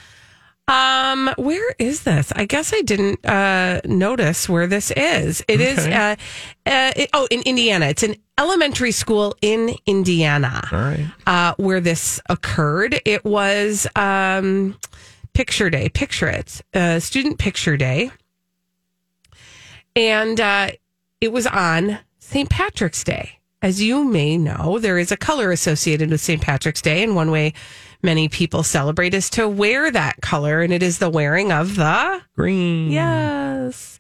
Um, 0.68 1.33
where 1.38 1.74
is 1.79 2.02
this? 2.02 2.33
I 2.35 2.44
guess 2.44 2.72
I 2.74 2.81
didn't 2.83 3.24
uh, 3.24 3.81
notice 3.85 4.48
where 4.48 4.66
this 4.66 4.90
is. 4.90 5.44
It 5.46 5.61
is 5.61 5.79
Okay. 5.79 5.94
uh, 5.94 6.16
uh, 6.68 6.92
it- 6.96 7.11
oh, 7.12 7.29
in 7.31 7.42
Indiana. 7.42 7.87
It's 7.87 8.02
an 8.02 8.16
elementary 8.37 8.90
school 8.90 9.37
in 9.40 9.76
Indiana 9.87 10.68
right. 10.72 11.07
uh, 11.26 11.55
where 11.57 11.81
this 11.81 12.20
occurred. 12.29 13.00
It 13.05 13.24
was 13.24 13.87
um, 13.94 14.76
picture 15.35 15.70
day. 15.70 15.88
Picture 15.88 16.26
it. 16.29 16.61
Uh, 16.74 16.98
student 16.98 17.38
picture 17.38 17.76
day. 17.76 18.11
And 19.94 20.40
uh, 20.40 20.70
it 21.20 21.33
was 21.33 21.46
on 21.46 22.00
St. 22.18 22.50
Patrick's 22.50 23.05
Day. 23.05 23.38
As 23.62 23.83
you 23.83 24.05
may 24.05 24.37
know, 24.37 24.79
there 24.79 24.98
is 24.98 25.11
a 25.11 25.16
color 25.16 25.50
associated 25.52 26.11
with 26.11 26.20
St. 26.20 26.42
Patrick's 26.42 26.83
Day. 26.83 27.02
And 27.02 27.14
one 27.14 27.31
way 27.31 27.55
many 28.07 28.29
people 28.29 28.62
celebrate 28.62 29.12
is 29.12 29.29
to 29.31 29.47
wear 29.47 29.90
that 29.90 30.23
color. 30.23 30.62
And 30.62 30.73
it 30.73 30.83
is 30.83 30.97
the 30.99 31.11
wearing 31.11 31.53
of 31.53 31.77
the 31.77 32.23
Green. 32.37 32.90
Yes. 32.90 33.99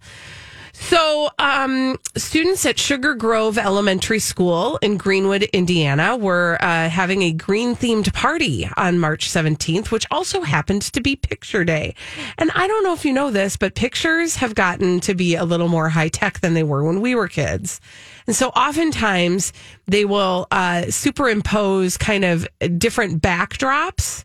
So, 0.78 1.30
um, 1.38 1.98
students 2.16 2.64
at 2.66 2.78
Sugar 2.78 3.14
Grove 3.14 3.56
Elementary 3.56 4.18
School 4.20 4.78
in 4.82 4.98
Greenwood, 4.98 5.42
Indiana, 5.44 6.16
were 6.16 6.58
uh, 6.60 6.88
having 6.90 7.22
a 7.22 7.32
green 7.32 7.74
themed 7.74 8.12
party 8.12 8.68
on 8.76 8.98
March 8.98 9.28
17th, 9.28 9.90
which 9.90 10.06
also 10.10 10.42
happened 10.42 10.82
to 10.82 11.00
be 11.00 11.16
Picture 11.16 11.64
Day. 11.64 11.94
And 12.38 12.52
I 12.54 12.68
don't 12.68 12.84
know 12.84 12.92
if 12.92 13.06
you 13.06 13.12
know 13.12 13.30
this, 13.30 13.56
but 13.56 13.74
pictures 13.74 14.36
have 14.36 14.54
gotten 14.54 15.00
to 15.00 15.14
be 15.14 15.34
a 15.34 15.44
little 15.44 15.68
more 15.68 15.88
high 15.88 16.08
tech 16.08 16.40
than 16.40 16.52
they 16.54 16.62
were 16.62 16.84
when 16.84 17.00
we 17.00 17.14
were 17.14 17.26
kids. 17.26 17.80
And 18.26 18.36
so 18.36 18.50
oftentimes 18.50 19.54
they 19.86 20.04
will 20.04 20.46
uh, 20.50 20.82
superimpose 20.90 21.96
kind 21.96 22.24
of 22.24 22.46
different 22.78 23.22
backdrops 23.22 24.24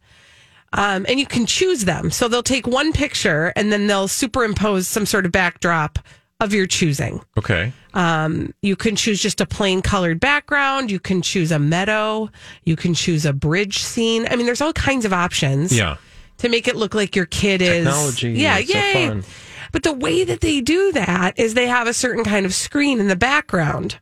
um, 0.74 1.06
and 1.08 1.20
you 1.20 1.26
can 1.26 1.46
choose 1.46 1.86
them. 1.86 2.12
So 2.12 2.28
they'll 2.28 2.44
take 2.44 2.68
one 2.68 2.94
picture 2.94 3.52
and 3.56 3.72
then 3.72 3.88
they'll 3.88 4.08
superimpose 4.08 4.88
some 4.88 5.06
sort 5.06 5.26
of 5.26 5.32
backdrop 5.32 5.98
of 6.42 6.54
your 6.54 6.66
choosing. 6.68 7.22
Okay. 7.38 7.72
Um, 7.94 8.54
you 8.62 8.76
can 8.76 8.96
choose 8.98 9.22
just 9.22 9.40
a 9.40 9.46
plain 9.46 9.82
colored 9.82 10.20
background. 10.20 10.92
You 10.92 11.00
can 11.00 11.22
choose 11.22 11.52
a 11.52 11.60
meadow. 11.60 12.30
You 12.66 12.76
can 12.76 12.94
choose 12.94 13.26
a 13.26 13.32
bridge 13.32 13.80
scene. 13.80 14.28
I 14.30 14.36
mean, 14.36 14.46
there's 14.46 14.60
all 14.62 14.74
kinds 14.74 15.06
of 15.06 15.14
options. 15.14 15.76
Yeah. 15.76 15.98
To 16.40 16.50
make 16.50 16.68
it 16.68 16.76
look 16.76 16.96
like 16.96 17.16
your 17.16 17.28
kid 17.28 17.62
is. 17.62 17.86
Technology. 17.86 18.32
Yeah, 18.32 18.58
it's 18.58 18.72
so 18.72 18.78
yay. 18.78 19.08
fun. 19.08 19.24
But 19.72 19.84
the 19.84 19.94
way 19.94 20.24
that 20.24 20.42
they 20.42 20.60
do 20.60 20.92
that 20.94 21.38
is 21.40 21.54
they 21.54 21.68
have 21.68 21.88
a 21.88 21.94
certain 21.94 22.24
kind 22.24 22.46
of 22.46 22.54
screen 22.54 23.00
in 23.00 23.08
the 23.08 23.16
background. 23.16 24.00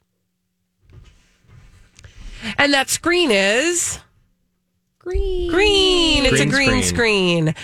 And 2.57 2.73
that 2.73 2.89
screen 2.89 3.31
is 3.31 3.99
Green. 4.99 5.51
green. 5.51 6.25
It's 6.25 6.37
Green 6.37 6.47
a 6.47 6.51
green 6.51 6.83
screen. 6.83 7.47
screen. 7.47 7.55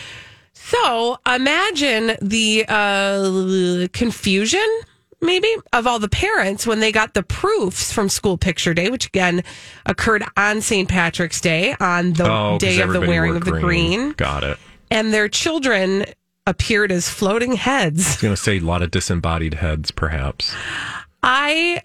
So 0.68 1.18
imagine 1.32 2.18
the 2.22 2.66
uh, 2.68 3.88
confusion, 3.94 4.66
maybe, 5.22 5.48
of 5.74 5.86
all 5.86 6.00
the 6.00 6.10
parents 6.10 6.66
when 6.66 6.80
they 6.80 6.92
got 6.92 7.14
the 7.14 7.22
proofs 7.22 7.92
from 7.92 8.10
school 8.10 8.36
picture 8.38 8.74
day, 8.74 8.90
which 8.90 9.06
again 9.06 9.44
occurred 9.86 10.24
on 10.36 10.62
St. 10.62 10.90
Patrick's 10.90 11.40
Day 11.40 11.76
on 11.80 12.14
the 12.14 12.32
Oh, 12.32 12.58
day 12.58 12.82
of 12.82 12.94
the 12.94 13.02
wearing 13.02 13.36
of 13.36 13.46
the 13.46 13.60
green. 13.60 14.14
Got 14.14 14.44
it. 14.44 14.58
And 14.90 15.14
their 15.14 15.30
children 15.30 16.06
appeared 16.48 16.92
as 16.92 17.10
floating 17.10 17.54
heads. 17.54 18.06
I 18.08 18.10
was 18.10 18.22
going 18.22 18.36
to 18.36 18.42
say 18.42 18.58
a 18.58 18.62
lot 18.62 18.82
of 18.82 18.90
disembodied 18.90 19.56
heads, 19.56 19.92
perhaps. 19.92 20.56
I 21.22 21.84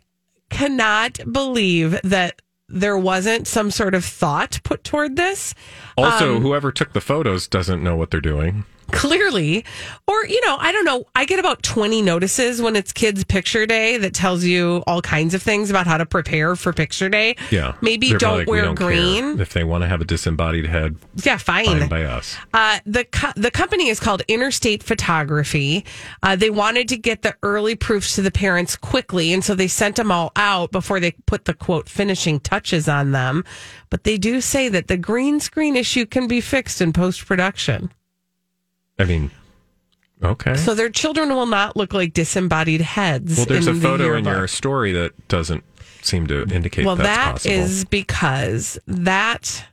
cannot 0.49 1.21
believe 1.31 1.99
that 2.03 2.40
there 2.71 2.97
wasn't 2.97 3.47
some 3.47 3.71
sort 3.71 3.95
of 3.95 4.05
thought 4.05 4.61
put 4.63 4.85
toward 4.85 5.17
this. 5.17 5.55
Also, 5.97 6.37
Um, 6.37 6.43
whoever 6.43 6.71
took 6.73 6.93
the 6.93 7.01
photos 7.01 7.49
doesn't 7.49 7.83
know 7.83 7.97
what 7.97 8.11
they're 8.11 8.21
doing. 8.21 8.65
Clearly, 8.92 9.64
or 10.07 10.26
you 10.26 10.44
know, 10.46 10.57
I 10.59 10.72
don't 10.72 10.85
know. 10.85 11.05
I 11.14 11.24
get 11.24 11.38
about 11.38 11.62
20 11.62 12.03
notices 12.03 12.61
when 12.61 12.76
it's 12.76 12.92
kids' 12.92 13.24
picture 13.24 13.66
day 13.66 13.96
that 13.98 14.14
tells 14.14 14.44
you 14.44 14.83
all 14.87 15.00
kinds 15.03 15.35
of 15.35 15.42
things 15.42 15.70
about 15.70 15.87
how 15.87 15.96
to 15.98 16.07
prepare 16.07 16.57
for 16.57 16.72
picture 16.72 17.09
day. 17.09 17.37
Yeah. 17.50 17.74
Maybe 17.81 18.12
don't 18.14 18.38
like, 18.38 18.46
we 18.46 18.53
wear 18.53 18.62
don't 18.66 18.74
green. 18.74 19.40
If 19.40 19.53
they 19.53 19.64
want 19.64 19.83
to 19.83 19.88
have 19.88 20.00
a 20.00 20.05
disembodied 20.05 20.66
head, 20.66 20.96
Yeah, 21.24 21.37
fine. 21.38 21.66
fine 21.66 21.88
by 21.88 22.05
us. 22.05 22.37
Uh, 22.53 22.79
the 22.87 23.05
co- 23.05 23.33
the 23.37 23.50
company 23.50 23.88
is 23.88 24.00
called 24.00 24.22
Interstate 24.29 24.83
Photography. 24.83 25.85
Uh, 26.22 26.37
they 26.37 26.50
wanted 26.50 26.88
to 26.88 26.96
get 26.96 27.22
the 27.22 27.35
early 27.42 27.74
proofs 27.76 28.14
to 28.16 28.22
the 28.22 28.31
parents 28.31 28.76
quickly, 28.76 29.33
and 29.33 29.44
so 29.44 29.55
they 29.55 29.68
sent 29.68 29.96
them 29.96 30.11
all 30.11 30.33
out 30.37 30.72
before 30.72 31.00
they 31.00 31.12
put 31.26 31.44
the 31.44 31.55
quote 31.55 31.88
finishing 31.88 32.40
touches 32.40 32.88
on 32.88 33.12
them. 33.12 33.44
But 33.90 34.05
they 34.05 34.18
do 34.18 34.40
say 34.40 34.68
that 34.68 34.88
the 34.88 34.96
green 34.96 35.40
screen 35.40 35.76
issue 35.76 36.07
can 36.07 36.26
be 36.29 36.40
fixed 36.40 36.81
in 36.81 36.92
post 36.92 37.26
production, 37.26 37.90
I 39.01 39.05
mean, 39.05 39.31
okay. 40.23 40.57
so 40.57 40.75
their 40.75 40.91
children 40.91 41.31
will 41.31 41.47
not 41.47 41.77
look 41.77 41.95
like 41.95 42.13
disembodied 42.13 42.83
heads. 42.83 43.37
well, 43.37 43.47
there's 43.47 43.67
a 43.67 43.73
the 43.73 43.81
photo 43.81 44.15
in 44.17 44.25
your 44.25 44.47
story 44.47 44.93
that 44.93 45.29
doesn't 45.29 45.65
seem 46.03 46.27
to 46.27 46.43
indicate 46.53 46.85
Well, 46.85 46.97
that's 46.97 47.09
that 47.09 47.33
possible. 47.33 47.55
is 47.55 47.85
because 47.87 48.79
that 48.87 49.65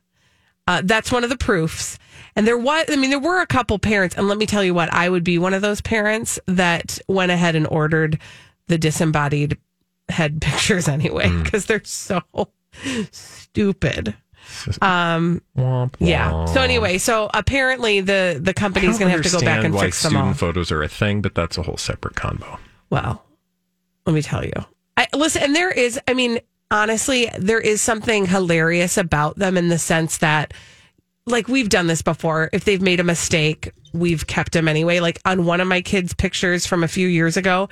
uh, 0.68 0.82
that's 0.84 1.12
one 1.12 1.24
of 1.24 1.30
the 1.30 1.38
proofs. 1.38 1.98
And 2.36 2.46
there 2.46 2.58
was, 2.58 2.86
I 2.90 2.96
mean, 2.98 3.10
there 3.10 3.20
were 3.20 3.42
a 3.42 3.48
couple 3.48 3.80
parents, 3.80 4.16
and 4.16 4.28
let 4.28 4.38
me 4.38 4.46
tell 4.46 4.64
you 4.64 4.74
what, 4.74 4.94
I 4.94 5.10
would 5.10 5.24
be 5.24 5.40
one 5.40 5.54
of 5.54 5.62
those 5.62 5.82
parents 5.82 6.40
that 6.46 7.00
went 7.08 7.32
ahead 7.32 7.56
and 7.56 7.66
ordered 7.68 8.20
the 8.68 8.78
disembodied 8.78 9.58
head 10.10 10.40
pictures 10.42 10.88
anyway 10.88 11.30
because 11.44 11.66
they're 11.66 11.82
so 11.84 12.22
stupid. 13.12 14.16
Um, 14.82 15.42
Womp, 15.58 15.96
yeah. 16.00 16.46
So 16.46 16.62
anyway, 16.62 16.98
so 16.98 17.30
apparently 17.34 18.02
the 18.02 18.40
the 18.42 18.54
company's 18.54 18.98
going 18.98 19.12
to 19.12 19.18
have 19.18 19.26
to 19.26 19.32
go 19.32 19.42
back 19.42 19.64
and 19.64 19.74
why 19.74 19.86
fix 19.86 20.02
them 20.02 20.12
student 20.12 20.28
all. 20.30 20.34
photos 20.34 20.72
are 20.72 20.84
a 20.84 20.88
thing, 20.88 21.22
but 21.22 21.36
that's 21.36 21.58
a 21.58 21.64
whole 21.64 21.78
separate 21.78 22.16
convo. 22.16 22.60
Well, 22.90 23.24
let 24.06 24.14
me 24.14 24.22
tell 24.22 24.44
you. 24.44 24.54
I 24.96 25.08
listen, 25.14 25.44
and 25.44 25.56
there 25.56 25.72
is, 25.72 26.00
I 26.08 26.14
mean, 26.14 26.40
honestly, 26.72 27.30
there 27.38 27.60
is 27.60 27.82
something 27.82 28.26
hilarious 28.26 28.98
about 28.98 29.38
them 29.38 29.58
in 29.58 29.68
the 29.68 29.78
sense 29.78 30.18
that, 30.20 30.54
like, 31.26 31.48
we've 31.48 31.70
done 31.70 31.88
this 31.88 32.02
before. 32.02 32.50
If 32.54 32.66
they've 32.66 32.82
made 32.82 33.00
a 33.00 33.04
mistake, 33.04 33.72
we've 33.94 34.26
kept 34.28 34.54
them 34.54 34.68
anyway. 34.68 35.00
Like 35.00 35.20
on 35.26 35.46
one 35.46 35.62
of 35.62 35.68
my 35.68 35.82
kids' 35.82 36.14
pictures 36.14 36.66
from 36.66 36.84
a 36.84 36.88
few 36.88 37.08
years 37.08 37.38
ago. 37.38 37.70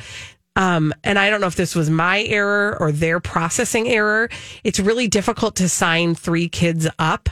Um, 0.56 0.94
and 1.04 1.20
I 1.20 1.30
don't 1.30 1.41
know 1.41 1.48
if 1.48 1.56
this 1.56 1.76
was 1.76 1.89
my 1.89 2.24
error 2.24 2.78
or 2.80 2.91
their 2.91 3.20
processing 3.20 3.89
error. 3.89 4.30
It's 4.63 4.80
really 4.80 5.08
difficult 5.08 5.56
to 5.58 5.68
sign 5.68 6.15
three 6.15 6.48
kids 6.48 6.88
up. 6.98 7.30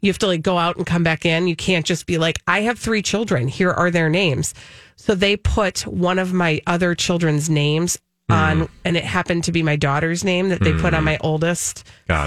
You 0.00 0.10
have 0.10 0.18
to 0.18 0.26
like 0.26 0.42
go 0.42 0.58
out 0.58 0.76
and 0.76 0.84
come 0.84 1.02
back 1.02 1.24
in. 1.24 1.46
You 1.48 1.56
can't 1.56 1.86
just 1.86 2.06
be 2.06 2.18
like, 2.18 2.40
I 2.46 2.62
have 2.62 2.78
three 2.78 3.02
children. 3.02 3.48
Here 3.48 3.70
are 3.70 3.90
their 3.90 4.08
names. 4.08 4.52
So 4.96 5.14
they 5.14 5.36
put 5.36 5.86
one 5.86 6.18
of 6.18 6.32
my 6.32 6.60
other 6.66 6.94
children's 6.94 7.48
names 7.48 7.98
on, 8.28 8.68
and 8.84 8.96
it 8.96 9.04
happened 9.04 9.44
to 9.44 9.52
be 9.52 9.62
my 9.62 9.76
daughter's 9.76 10.24
name 10.24 10.48
that 10.48 10.60
they 10.60 10.72
put 10.80 10.94
on 10.94 11.04
my 11.04 11.18
oldest 11.20 11.84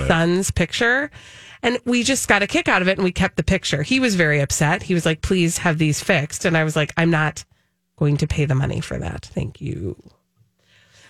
son's 0.08 0.52
picture. 0.52 1.12
And 1.62 1.78
we 1.84 2.04
just 2.04 2.30
got 2.30 2.42
a 2.42 2.48
kick 2.48 2.70
out 2.70 2.82
of 2.82 2.88
it 2.88 2.98
and 2.98 3.04
we 3.04 3.12
kept 3.12 3.36
the 3.36 3.44
picture. 3.44 3.84
He 3.84 4.00
was 4.00 4.16
very 4.16 4.40
upset. 4.40 4.84
He 4.84 4.94
was 4.94 5.06
like, 5.06 5.22
please 5.22 5.58
have 5.58 5.78
these 5.78 6.02
fixed. 6.02 6.46
And 6.46 6.56
I 6.56 6.64
was 6.64 6.78
like, 6.78 6.94
I'm 6.96 7.12
not 7.12 7.44
going 7.98 8.16
to 8.18 8.28
pay 8.28 8.46
the 8.46 8.56
money 8.56 8.80
for 8.80 8.98
that. 8.98 9.26
Thank 9.26 9.60
you. 9.60 10.02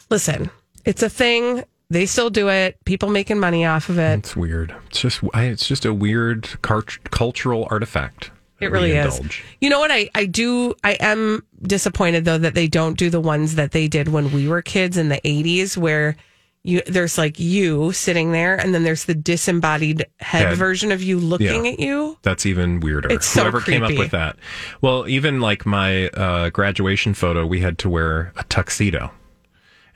Listen, 0.09 0.49
it's 0.85 1.03
a 1.03 1.09
thing. 1.09 1.63
They 1.91 2.05
still 2.05 2.29
do 2.29 2.49
it. 2.49 2.77
People 2.85 3.09
making 3.09 3.39
money 3.39 3.65
off 3.65 3.89
of 3.89 3.97
it. 3.97 4.19
It's 4.19 4.35
weird. 4.35 4.75
It's 4.87 5.01
just 5.01 5.21
I- 5.33 5.45
it's 5.45 5.67
just 5.67 5.85
a 5.85 5.93
weird 5.93 6.61
cart- 6.61 6.99
cultural 7.11 7.67
artifact. 7.71 8.31
It 8.59 8.71
really 8.71 8.91
is. 8.91 9.21
You 9.61 9.69
know 9.69 9.79
what? 9.79 9.89
I, 9.89 10.09
I 10.13 10.25
do. 10.25 10.75
I 10.83 10.91
am 10.99 11.43
disappointed 11.61 12.25
though 12.25 12.37
that 12.37 12.55
they 12.55 12.67
don't 12.67 12.97
do 12.97 13.09
the 13.09 13.21
ones 13.21 13.55
that 13.55 13.71
they 13.71 13.87
did 13.87 14.09
when 14.09 14.31
we 14.33 14.47
were 14.49 14.61
kids 14.61 14.97
in 14.97 15.07
the 15.09 15.21
80s 15.23 15.77
where 15.77 16.17
you 16.63 16.81
there's 16.85 17.17
like 17.17 17.39
you 17.39 17.93
sitting 17.93 18.33
there 18.33 18.57
and 18.57 18.75
then 18.75 18.83
there's 18.83 19.05
the 19.05 19.15
disembodied 19.15 20.05
head, 20.19 20.47
Head. 20.49 20.57
version 20.57 20.91
of 20.91 21.01
you 21.01 21.17
looking 21.17 21.65
Yeah. 21.65 21.71
at 21.71 21.79
you. 21.79 22.17
That's 22.21 22.45
even 22.45 22.81
weirder. 22.81 23.09
It's 23.13 23.25
so 23.25 23.43
Whoever 23.43 23.61
came 23.61 23.81
up 23.81 23.97
with 23.97 24.11
that. 24.11 24.35
Well, 24.81 25.07
even 25.07 25.39
like 25.39 25.65
my 25.65 26.09
uh, 26.09 26.49
graduation 26.49 27.13
photo, 27.13 27.45
we 27.45 27.61
had 27.61 27.77
to 27.79 27.89
wear 27.89 28.33
a 28.35 28.43
tuxedo, 28.43 29.11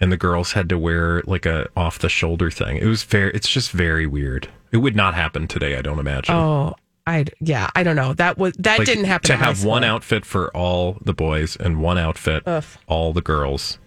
and 0.04 0.12
the 0.12 0.18
girls 0.18 0.52
had 0.52 0.68
to 0.68 0.78
wear 0.78 1.22
like 1.26 1.46
a 1.46 1.70
off 1.78 2.00
the 2.00 2.10
shoulder 2.10 2.52
thing. 2.52 2.76
It 2.76 2.88
was 2.88 3.04
very. 3.04 3.32
It's 3.32 3.48
just 3.48 3.72
very 3.72 4.06
weird. 4.06 4.50
It 4.74 4.78
would 4.78 4.98
not 4.98 5.14
happen 5.14 5.48
today. 5.48 5.78
I 5.78 5.82
don't 5.82 5.98
imagine. 5.98 6.36
Oh, 6.36 6.76
I 7.08 7.24
yeah, 7.40 7.70
I 7.74 7.84
don't 7.84 7.96
know. 7.96 8.14
That 8.14 8.38
was 8.38 8.52
that 8.60 8.80
Like, 8.80 8.86
didn't 8.86 9.06
happen 9.06 9.28
to 9.28 9.38
have 9.38 9.64
one 9.64 9.84
school. 9.84 9.96
outfit 9.96 10.26
for 10.26 10.50
all 10.56 10.98
the 11.02 11.14
boys 11.14 11.56
and 11.56 11.82
one 11.82 11.98
outfit 11.98 12.44
Ugh. 12.46 12.66
all 12.86 13.14
the 13.14 13.22
girls. 13.22 13.80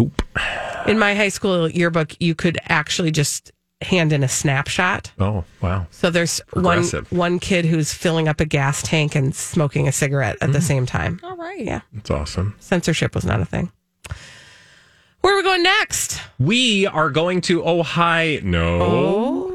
Oop. 0.00 0.22
In 0.86 1.00
my 1.00 1.16
high 1.16 1.30
school 1.30 1.68
yearbook, 1.68 2.12
you 2.20 2.36
could 2.36 2.56
actually 2.68 3.10
just 3.10 3.50
hand 3.82 4.12
in 4.12 4.22
a 4.22 4.28
snapshot. 4.28 5.10
Oh 5.18 5.42
wow. 5.60 5.88
So 5.90 6.10
there's 6.10 6.40
one 6.52 6.84
one 7.10 7.40
kid 7.40 7.64
who's 7.64 7.92
filling 7.92 8.28
up 8.28 8.40
a 8.40 8.44
gas 8.44 8.84
tank 8.84 9.16
and 9.16 9.34
smoking 9.34 9.88
a 9.88 9.92
cigarette 9.92 10.36
at 10.40 10.52
the 10.52 10.58
mm-hmm. 10.58 10.66
same 10.66 10.86
time. 10.86 11.18
All 11.24 11.36
right. 11.36 11.64
Yeah, 11.64 11.80
That's 11.92 12.12
awesome. 12.12 12.54
censorship 12.60 13.16
was 13.16 13.24
not 13.24 13.40
a 13.40 13.44
thing. 13.44 13.72
Where 15.24 15.32
are 15.32 15.36
we 15.38 15.42
going 15.42 15.62
next? 15.62 16.20
We 16.38 16.86
are 16.86 17.08
going 17.08 17.40
to 17.48 17.66
Ohio. 17.66 18.40
No. 18.42 18.78
Oh, 18.82 19.53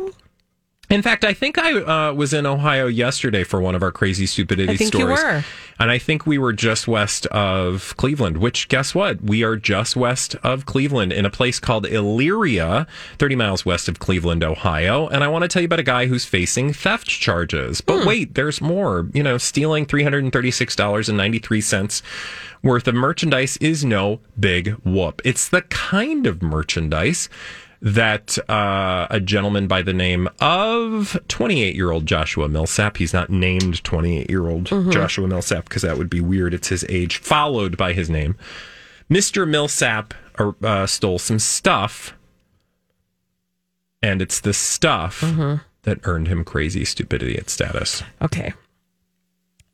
In 0.89 1.02
fact, 1.04 1.23
I 1.23 1.34
think 1.34 1.60
I 1.60 1.73
uh, 1.73 2.12
was 2.13 2.34
in 2.34 2.47
Ohio 2.47 2.88
yesterday 2.88 3.43
for 3.43 3.62
one 3.62 3.75
of 3.75 3.84
our 3.84 3.91
crazy 3.91 4.25
stupidity 4.25 4.73
I 4.73 4.75
think 4.75 4.91
you 4.95 5.02
stories. 5.02 5.21
were. 5.21 5.43
And 5.80 5.91
I 5.91 5.99
think 5.99 6.25
we 6.25 6.39
were 6.39 6.52
just 6.52 6.88
west 6.88 7.28
of 7.28 7.93
Cleveland, 7.95 8.38
which 8.38 8.67
guess 8.69 8.95
what? 8.95 9.21
We 9.21 9.43
are 9.43 9.56
just 9.56 9.95
west 9.95 10.34
of 10.43 10.65
Cleveland 10.65 11.13
in 11.13 11.25
a 11.25 11.30
place 11.30 11.60
called 11.60 11.86
Elyria, 11.86 12.88
30 13.19 13.36
miles 13.36 13.67
west 13.67 13.88
of 13.88 13.99
Cleveland, 13.99 14.43
Ohio. 14.43 15.08
And 15.08 15.23
I 15.23 15.28
want 15.28 15.43
to 15.43 15.47
tell 15.47 15.62
you 15.62 15.67
about 15.67 15.80
a 15.80 15.84
guy 15.84 16.08
who's 16.08 16.25
facing 16.25 16.73
theft 16.73 17.06
charges. 17.08 17.82
But 17.82 18.08
wait, 18.08 18.34
there's 18.34 18.60
more. 18.60 19.08
You 19.13 19.21
know, 19.21 19.38
stealing 19.38 19.86
$336.93 19.86 22.02
worth 22.63 22.88
of 22.88 22.95
merchandise 22.95 23.58
is 23.58 23.86
no 23.86 24.21
big 24.39 24.69
whoop. 24.84 25.21
It's 25.23 25.47
the 25.47 25.62
kind 25.62 26.25
of 26.25 26.41
merchandise 26.41 27.30
that 27.82 28.38
uh, 28.50 29.08
a 29.10 29.20
gentleman 29.20 29.68
by 29.68 29.82
the 29.82 29.94
name 29.94 30.28
of 30.42 31.18
28 31.28 31.76
year 31.76 31.92
old 31.92 32.06
Joshua 32.06 32.50
Millsap, 32.50 32.98
he's 32.98 33.13
not 33.13 33.30
named 33.30 33.84
28 33.84 34.30
year 34.30 34.48
old 34.48 34.65
Joshua 34.92 35.28
Millsap 35.28 35.65
because 35.65 35.82
that 35.84 35.98
would 35.98 36.10
be 36.10 36.20
weird. 36.22 36.54
It's 36.54 36.68
his 36.68 36.86
age, 36.89 37.18
followed 37.18 37.78
by 37.78 37.94
his 37.94 38.10
name. 38.10 38.36
Mr. 39.10 39.48
Millsap 39.48 40.13
uh, 40.38 40.52
uh, 40.62 40.86
stole 40.86 41.20
some 41.20 41.39
stuff, 41.39 42.13
and 44.02 44.22
it's 44.22 44.42
the 44.42 44.54
stuff 44.54 45.22
that 45.84 46.00
earned 46.04 46.28
him 46.28 46.44
crazy 46.44 46.86
stupidity 46.86 47.38
at 47.38 47.50
status. 47.50 48.04
okay. 48.22 48.54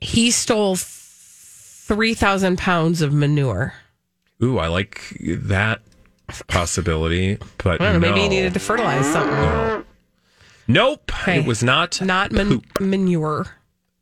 He 0.02 0.30
stole 0.30 0.76
three 0.78 2.13
thousand 2.13 2.58
pounds 2.60 3.02
of 3.02 3.13
manure. 3.13 3.74
Ooh, 4.44 4.60
I 4.60 4.68
like 4.68 5.02
that 5.22 5.82
possibility, 6.47 7.38
but 7.63 7.79
know. 7.79 7.99
Maybe 7.99 8.21
he 8.21 8.27
needed 8.29 8.53
to 8.53 8.59
fertilize 8.59 9.05
something. 9.11 9.31
No. 9.35 9.83
Nope, 10.67 11.11
Okay. 11.21 11.39
it 11.39 11.45
was 11.45 11.61
not 11.63 12.01
Not 12.01 12.31
man- 12.31 12.61
manure. 12.79 13.45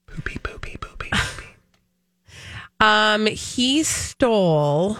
poopy, 0.08 0.38
poopy, 0.42 0.78
poopy, 0.80 1.10
poopy. 1.12 1.48
Um, 2.80 3.28
he 3.28 3.84
stole 3.84 4.98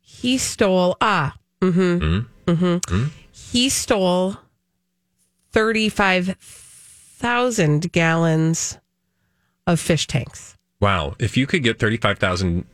He 0.00 0.38
stole 0.38 0.96
ah. 1.00 1.36
Mm-hmm. 1.60 2.50
Mm-hmm. 2.50 3.04
He 3.32 3.68
stole 3.68 4.36
thirty-five 5.52 6.36
thousand 6.40 7.92
gallons 7.92 8.78
of 9.66 9.78
fish 9.78 10.06
tanks. 10.06 10.56
Wow. 10.80 11.14
If 11.18 11.36
you 11.36 11.46
could 11.46 11.62
get 11.62 11.78
35,000 11.78 12.64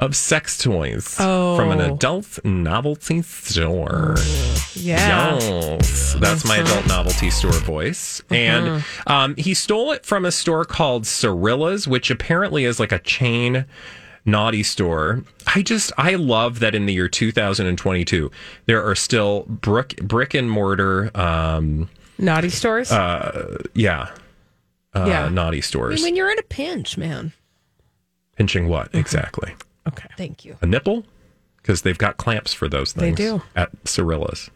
of 0.00 0.16
sex 0.16 0.58
toys 0.58 1.14
from 1.14 1.70
an 1.70 1.80
Oh. 1.80 1.94
adult 1.94 2.44
novelty 2.44 3.22
store. 3.22 4.16
Yeah. 4.74 5.38
Yes, 5.38 6.16
that's 6.18 6.44
my 6.44 6.56
adult 6.56 6.88
novelty 6.88 7.30
store 7.30 7.52
voice. 7.52 8.20
And 8.28 8.82
um, 9.06 9.36
he 9.36 9.54
stole 9.54 9.92
it 9.92 10.04
from 10.04 10.24
a 10.24 10.32
store 10.32 10.64
called 10.64 11.04
Cirilla's, 11.04 11.86
which 11.86 12.10
apparently 12.10 12.64
is 12.64 12.80
like 12.80 12.90
a 12.90 12.98
chain 12.98 13.66
naughty 14.24 14.62
store. 14.62 15.24
I 15.54 15.62
just, 15.62 15.92
I 15.98 16.14
love 16.14 16.60
that 16.60 16.74
in 16.74 16.86
the 16.86 16.92
year 16.92 17.08
2022, 17.08 18.30
there 18.66 18.82
are 18.86 18.94
still 18.94 19.42
brick, 19.48 19.96
brick 19.96 20.34
and 20.34 20.50
mortar, 20.50 21.10
um, 21.16 21.88
Naughty 22.18 22.50
stores. 22.50 22.90
yeah, 22.90 24.10
uh, 24.94 25.04
Yeah. 25.08 25.28
naughty 25.28 25.58
I 25.58 25.60
stores. 25.60 25.96
mean, 25.96 26.04
when 26.04 26.16
you're 26.16 26.30
in 26.30 26.38
a 26.38 26.42
pinch, 26.44 26.96
man. 26.96 27.32
Pinching 28.36 28.68
what 28.68 28.94
exactly? 28.94 29.54
okay. 29.88 30.08
Thank 30.16 30.44
you. 30.44 30.56
A 30.62 30.66
nipple? 30.66 31.04
Because 31.56 31.82
they've 31.82 31.98
got 31.98 32.16
clamps 32.16 32.52
for 32.52 32.68
those 32.68 32.92
things. 32.92 33.16
They 33.16 33.24
do. 33.24 33.42
At 33.56 33.70
Cirilla's. 33.84 34.50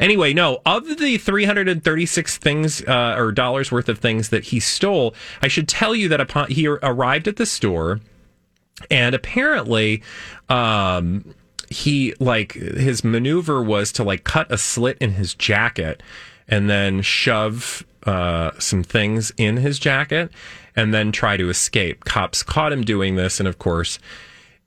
Anyway, 0.00 0.32
no, 0.32 0.60
of 0.64 0.98
the 0.98 1.18
336 1.18 2.38
things 2.38 2.82
uh, 2.82 3.14
or 3.18 3.32
dollars 3.32 3.70
worth 3.70 3.88
of 3.88 3.98
things 3.98 4.30
that 4.30 4.44
he 4.44 4.58
stole, 4.60 5.14
I 5.42 5.48
should 5.48 5.68
tell 5.68 5.94
you 5.94 6.08
that 6.08 6.20
upon 6.20 6.50
he 6.50 6.66
arrived 6.66 7.28
at 7.28 7.36
the 7.36 7.46
store 7.46 8.00
and 8.90 9.14
apparently 9.14 10.02
um 10.48 11.34
he 11.70 12.14
like 12.20 12.52
his 12.52 13.04
maneuver 13.04 13.62
was 13.62 13.92
to 13.92 14.04
like 14.04 14.24
cut 14.24 14.50
a 14.50 14.58
slit 14.58 14.98
in 14.98 15.12
his 15.12 15.34
jacket 15.34 16.02
and 16.48 16.68
then 16.68 17.02
shove 17.02 17.84
uh 18.04 18.50
some 18.58 18.82
things 18.82 19.32
in 19.36 19.56
his 19.56 19.78
jacket 19.78 20.30
and 20.76 20.92
then 20.92 21.12
try 21.12 21.36
to 21.36 21.48
escape. 21.48 22.04
Cops 22.04 22.42
caught 22.42 22.72
him 22.72 22.82
doing 22.82 23.16
this 23.16 23.40
and 23.40 23.48
of 23.48 23.58
course 23.58 23.98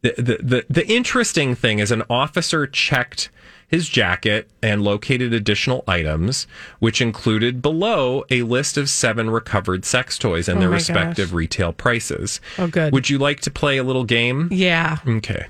the 0.01 0.13
the 0.17 0.37
the, 0.41 0.65
the 0.69 0.87
interesting 0.87 1.53
thing 1.55 1.79
is 1.79 1.91
an 1.91 2.03
officer 2.09 2.65
checked 2.65 3.29
his 3.67 3.89
jacket 3.89 4.49
and 4.63 4.81
located 4.81 5.33
additional 5.33 5.83
items, 5.87 6.47
which 6.79 7.01
included 7.01 7.61
below 7.61 8.23
a 8.29 8.43
list 8.43 8.77
of 8.77 8.89
seven 8.89 9.29
recovered 9.29 9.83
sex 9.83 10.17
toys 10.17 10.47
and 10.47 10.57
Oh 10.57 10.61
their 10.61 10.69
respective 10.69 11.29
gosh. 11.29 11.35
retail 11.35 11.73
prices. 11.73 12.39
Oh, 12.57 12.67
good. 12.67 12.93
Would 12.93 13.09
you 13.09 13.17
like 13.17 13.41
to 13.41 13.51
play 13.51 13.77
a 13.77 13.83
little 13.83 14.05
game? 14.05 14.47
Yeah. 14.51 14.97
Okay. 15.05 15.47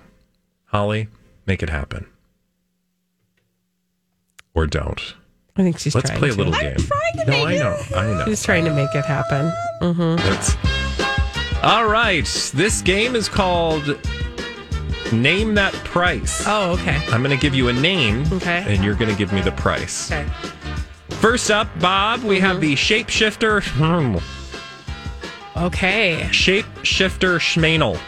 Holly, 0.65 1.07
make 1.45 1.61
it 1.61 1.69
happen. 1.69 2.07
Or 4.53 4.65
don't. 4.65 5.13
I 5.55 5.63
think 5.63 5.79
she's 5.79 5.93
Let's 5.95 6.09
trying 6.09 6.19
play 6.19 6.29
a 6.29 6.31
to. 6.33 6.37
little 6.37 6.53
game. 6.53 6.77
no, 7.27 7.45
I 7.45 7.55
know. 7.57 7.77
I 7.95 8.01
know. 8.13 8.25
She's 8.25 8.43
trying 8.43 8.65
to 8.65 8.73
make 8.73 8.93
it 8.95 9.05
happen. 9.05 9.51
Mm-hmm. 9.81 10.15
That's 10.27 11.63
all 11.63 11.87
right. 11.87 12.25
This 12.55 12.81
game 12.81 13.15
is 13.15 13.27
called 13.29 13.83
Name 15.11 15.55
That 15.55 15.73
Price. 15.73 16.43
Oh, 16.45 16.71
okay. 16.73 17.01
I'm 17.11 17.23
going 17.23 17.35
to 17.35 17.41
give 17.41 17.55
you 17.55 17.69
a 17.69 17.73
name, 17.73 18.25
Okay. 18.33 18.65
and 18.67 18.83
you're 18.83 18.95
going 18.95 19.11
to 19.11 19.17
give 19.17 19.31
me 19.31 19.41
the 19.41 19.51
price. 19.51 20.11
Okay. 20.11 20.27
First 21.09 21.49
up, 21.49 21.67
Bob, 21.79 22.23
we 22.23 22.39
have 22.39 22.57
mm-hmm. 22.57 22.61
the 22.61 22.75
shapeshifter, 22.75 23.63
hmm. 23.63 24.17
Okay. 25.57 26.27
shapeshifter 26.31 27.39
Schmanel. 27.39 27.99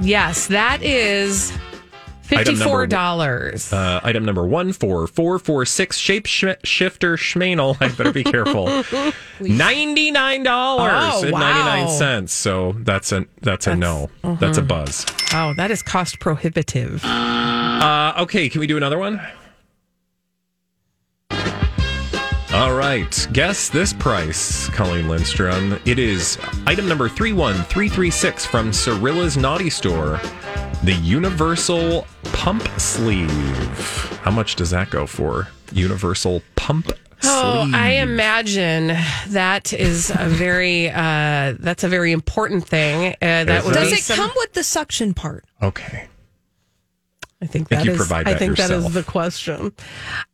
Yes, 0.00 0.46
that 0.48 0.82
is 0.82 1.52
fifty-four 2.26 2.86
dollars. 2.86 3.72
Uh, 3.72 4.00
item 4.02 4.24
number 4.24 4.46
one 4.46 4.72
four 4.72 5.06
four 5.06 5.38
four 5.38 5.64
six 5.64 5.98
shapeshifter 6.00 7.16
Schmanel. 7.16 7.76
I 7.80 7.88
better 7.88 8.12
be 8.12 8.24
careful. 8.24 8.82
Ninety 9.40 10.10
nine 10.10 10.42
dollars 10.42 10.92
Oh, 10.94 11.22
and 11.24 11.32
wow. 11.32 11.40
ninety 11.40 11.60
nine 11.62 11.88
cents. 11.88 12.32
So 12.32 12.72
that's 12.78 13.12
a 13.12 13.26
that's 13.42 13.66
a 13.66 13.74
no. 13.76 14.10
That's 14.40 14.58
a 14.58 14.62
buzz. 14.62 15.06
oh, 15.34 15.54
that 15.54 15.70
is 15.70 15.82
cost 15.82 16.20
prohibitive. 16.20 17.04
Uh, 17.04 18.14
okay, 18.18 18.48
can 18.48 18.60
we 18.60 18.66
do 18.66 18.76
another 18.76 18.98
one? 18.98 19.20
All 22.52 22.74
right, 22.74 23.28
guess 23.32 23.68
this 23.68 23.92
price, 23.92 24.68
Colleen 24.70 25.08
Lindstrom. 25.08 25.78
It 25.84 25.98
is 25.98 26.38
item 26.66 26.88
number 26.88 27.06
31336 27.08 28.46
from 28.46 28.70
Cirilla's 28.70 29.36
Naughty 29.36 29.68
Store, 29.68 30.18
the 30.84 30.92
Universal 31.02 32.06
Pump 32.32 32.66
Sleeve. 32.78 34.18
How 34.22 34.30
much 34.30 34.56
does 34.56 34.70
that 34.70 34.90
go 34.90 35.06
for? 35.06 35.48
Universal 35.72 36.42
Pump 36.54 36.92
Oh, 37.24 37.62
Sleeve. 37.62 37.74
I 37.74 37.92
imagine 37.92 38.88
that 39.28 39.72
is 39.72 40.10
a 40.10 40.26
very 40.28 40.90
uh, 40.90 41.54
that's 41.58 41.82
a 41.82 41.88
very 41.88 42.12
important 42.12 42.66
thing. 42.68 43.14
Uh, 43.14 43.44
that 43.44 43.48
Is 43.60 43.64
would 43.64 43.76
it? 43.76 43.78
Does 43.80 43.92
it 43.92 43.98
some- 44.00 44.16
come 44.16 44.32
with 44.36 44.52
the 44.52 44.62
suction 44.62 45.14
part? 45.14 45.44
Okay. 45.62 46.08
I 47.48 47.52
think 47.52 47.68
think 47.68 47.80
that 47.84 47.88
is- 47.92 47.96
provide 47.96 48.28
I 48.28 48.34
think 48.34 48.56
that 48.56 48.70
yourself. 48.70 48.86
is 48.88 48.94
the 48.94 49.02
question. 49.02 49.72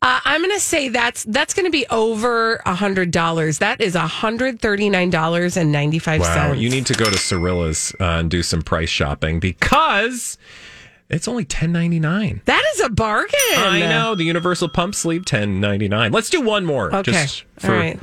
Uh, 0.01 0.19
I'm 0.25 0.41
going 0.41 0.51
to 0.55 0.59
say 0.59 0.89
that's 0.89 1.23
that's 1.25 1.53
going 1.53 1.65
to 1.65 1.71
be 1.71 1.85
over 1.89 2.55
a 2.65 2.73
hundred 2.73 3.11
dollars. 3.11 3.59
That 3.59 3.79
is 3.81 3.95
hundred 3.95 4.59
thirty 4.59 4.89
nine 4.89 5.09
dollars 5.09 5.55
and 5.57 5.71
ninety 5.71 5.99
five 5.99 6.21
Wow, 6.21 6.53
you 6.53 6.69
need 6.69 6.85
to 6.87 6.93
go 6.93 7.05
to 7.05 7.11
Cirilla's 7.17 7.93
uh, 7.99 8.19
and 8.19 8.31
do 8.31 8.41
some 8.43 8.61
price 8.61 8.89
shopping 8.89 9.39
because 9.39 10.37
it's 11.09 11.27
only 11.27 11.45
ten 11.45 11.71
ninety 11.71 11.99
nine. 11.99 12.41
That 12.45 12.63
is 12.73 12.81
a 12.81 12.89
bargain. 12.89 13.37
I 13.55 13.79
know 13.81 14.15
the 14.15 14.23
Universal 14.23 14.69
Pump 14.69 14.95
Sleeve 14.95 15.25
ten 15.25 15.59
ninety 15.59 15.87
nine. 15.87 16.11
Let's 16.11 16.29
do 16.29 16.41
one 16.41 16.65
more, 16.65 16.93
Okay. 16.95 17.25
All 17.63 17.69
right. 17.69 17.99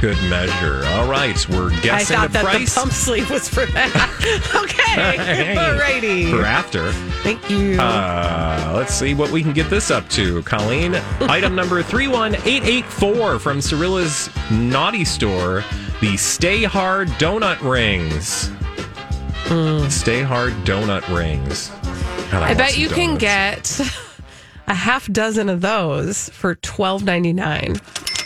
Good 0.00 0.16
measure. 0.28 0.82
All 0.86 1.08
right, 1.08 1.48
we're 1.48 1.70
guessing 1.80 2.16
I 2.16 2.20
thought 2.20 2.28
the 2.28 2.32
that 2.34 2.44
price 2.44 2.74
the 2.74 2.80
pump 2.80 2.92
sleeve 2.92 3.30
was 3.30 3.48
for 3.48 3.66
that. 3.66 4.52
okay. 4.64 5.16
Hey, 5.16 5.54
Alrighty. 5.56 6.30
for 6.30 6.44
after. 6.44 6.92
Thank 7.22 7.50
you. 7.50 7.78
Uh, 7.80 8.72
let's 8.76 8.94
see 8.94 9.14
what 9.14 9.30
we 9.30 9.42
can 9.42 9.52
get 9.52 9.68
this 9.70 9.90
up 9.90 10.08
to, 10.10 10.42
Colleen. 10.42 10.94
Item 11.20 11.54
number 11.54 11.82
three 11.82 12.08
one 12.08 12.36
eight 12.44 12.64
eight 12.64 12.84
four 12.84 13.38
from 13.38 13.58
Cirilla's 13.58 14.30
Naughty 14.50 15.04
Store: 15.04 15.64
the 16.00 16.16
Stay 16.16 16.64
Hard 16.64 17.08
Donut 17.18 17.60
Rings. 17.60 18.50
Stay 19.92 20.22
Hard 20.22 20.52
Donut 20.64 21.06
Rings. 21.16 21.68
God, 22.30 22.42
I 22.42 22.46
want 22.48 22.58
bet 22.58 22.78
you 22.78 22.88
can 22.88 23.16
get 23.16 23.80
a 24.66 24.74
half 24.74 25.06
dozen 25.12 25.48
of 25.48 25.60
those 25.60 26.28
for 26.30 26.54
twelve 26.56 27.04
ninety 27.04 27.32
nine. 27.32 27.76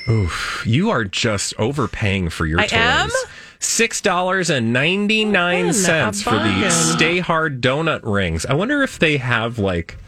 Oof, 0.09 0.63
you 0.67 0.91
are 0.91 1.05
just 1.05 1.55
overpaying 1.59 2.31
for 2.31 2.47
your 2.47 2.59
I 2.61 2.67
toys. 2.67 2.73
am? 2.79 3.11
Six 3.59 4.01
dollars 4.01 4.49
and 4.51 4.73
ninety 4.73 5.25
nine 5.25 5.73
cents 5.73 6.23
for 6.23 6.31
the. 6.31 6.71
Stay 6.71 7.19
Hard 7.19 7.61
donut 7.61 8.01
rings. 8.03 8.47
I 8.47 8.55
wonder 8.55 8.83
if 8.83 8.99
they 8.99 9.19
have 9.19 9.59
like. 9.59 9.99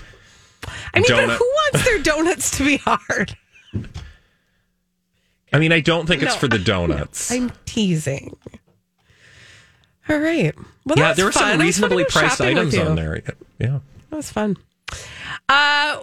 I 0.94 1.00
mean, 1.00 1.04
but 1.08 1.28
Donut. 1.28 1.36
who 1.36 1.44
wants 1.44 1.84
their 1.84 1.98
donuts 2.02 2.56
to 2.58 2.64
be 2.64 2.76
hard? 2.78 3.36
I 5.52 5.58
mean, 5.58 5.72
I 5.72 5.80
don't 5.80 6.06
think 6.06 6.22
it's 6.22 6.34
No, 6.34 6.38
for 6.40 6.48
the 6.48 6.58
donuts. 6.58 7.30
I'm 7.30 7.52
teasing. 7.66 8.36
All 10.08 10.18
right. 10.18 10.54
Well, 10.86 10.96
yeah, 10.98 11.08
that's 11.08 11.16
there 11.16 11.26
were 11.26 11.32
fun. 11.32 11.42
some 11.52 11.60
It 11.60 11.64
was 11.66 11.78
fun 11.78 11.90
reasonably 11.90 12.04
go 12.04 12.08
priced 12.10 12.38
shopping 12.38 12.54
with 12.56 12.58
items 12.68 12.74
you. 12.74 12.82
on 12.82 12.96
there. 12.96 13.22
Yeah. 13.58 13.80
That 14.10 14.16
was 14.16 14.30
fun. 14.32 14.56
Uh, 15.48 15.98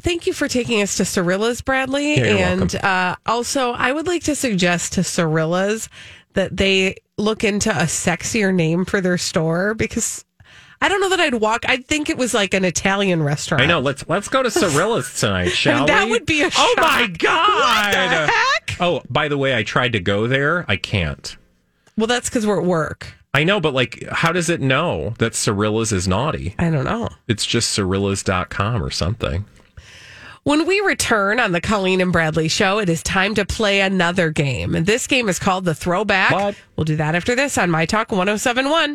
thank 0.00 0.26
you 0.26 0.32
for 0.32 0.48
taking 0.48 0.82
us 0.82 0.96
to 0.96 1.02
Cirilla's, 1.04 1.60
Bradley. 1.60 2.16
Yeah, 2.16 2.52
and 2.52 2.74
uh, 2.76 3.16
also, 3.26 3.72
I 3.72 3.92
would 3.92 4.06
like 4.06 4.22
to 4.24 4.34
suggest 4.34 4.94
to 4.94 5.00
Cirilla's 5.00 5.88
that 6.34 6.56
they 6.56 6.96
look 7.16 7.44
into 7.44 7.70
a 7.70 7.84
sexier 7.84 8.54
name 8.54 8.84
for 8.84 9.00
their 9.00 9.18
store 9.18 9.74
because 9.74 10.24
I 10.80 10.88
don't 10.88 11.00
know 11.00 11.08
that 11.10 11.20
I'd 11.20 11.34
walk. 11.34 11.64
I'd 11.68 11.86
think 11.86 12.08
it 12.08 12.16
was 12.16 12.34
like 12.34 12.54
an 12.54 12.64
Italian 12.64 13.22
restaurant. 13.22 13.62
I 13.62 13.66
know. 13.66 13.80
Let's 13.80 14.08
let's 14.08 14.28
go 14.28 14.42
to 14.42 14.48
Cirilla's 14.48 15.18
tonight, 15.18 15.48
shall 15.52 15.86
that 15.86 16.04
we? 16.04 16.12
would 16.12 16.26
be 16.26 16.42
a 16.42 16.50
Oh 16.56 16.74
my 16.78 17.06
god! 17.18 17.86
What 17.86 17.92
the 17.92 18.32
heck? 18.32 18.76
Oh, 18.80 19.02
by 19.10 19.28
the 19.28 19.36
way, 19.36 19.56
I 19.56 19.64
tried 19.64 19.92
to 19.94 20.00
go 20.00 20.26
there. 20.28 20.64
I 20.68 20.76
can't. 20.76 21.36
Well, 21.96 22.06
that's 22.06 22.28
because 22.28 22.46
we're 22.46 22.60
at 22.60 22.66
work. 22.66 23.14
I 23.34 23.42
know, 23.44 23.60
but 23.60 23.74
like, 23.74 24.04
how 24.10 24.30
does 24.32 24.48
it 24.48 24.60
know 24.60 25.14
that 25.18 25.32
Cirilla's 25.32 25.92
is 25.92 26.06
naughty? 26.06 26.54
I 26.58 26.70
don't 26.70 26.84
know. 26.84 27.08
It's 27.26 27.44
just 27.44 27.72
Cirillas.com 27.72 28.82
or 28.82 28.90
something. 28.90 29.44
When 30.44 30.66
we 30.66 30.80
return 30.80 31.40
on 31.40 31.52
the 31.52 31.60
Colleen 31.60 32.00
and 32.00 32.12
Bradley 32.12 32.48
show, 32.48 32.78
it 32.78 32.88
is 32.88 33.02
time 33.02 33.34
to 33.34 33.44
play 33.44 33.80
another 33.80 34.30
game. 34.30 34.74
And 34.74 34.86
this 34.86 35.06
game 35.06 35.28
is 35.28 35.38
called 35.38 35.64
the 35.64 35.74
Throwback. 35.74 36.30
What? 36.30 36.54
We'll 36.76 36.84
do 36.84 36.96
that 36.96 37.14
after 37.14 37.34
this 37.34 37.58
on 37.58 37.70
My 37.70 37.86
Talk 37.86 38.10
1071. 38.12 38.86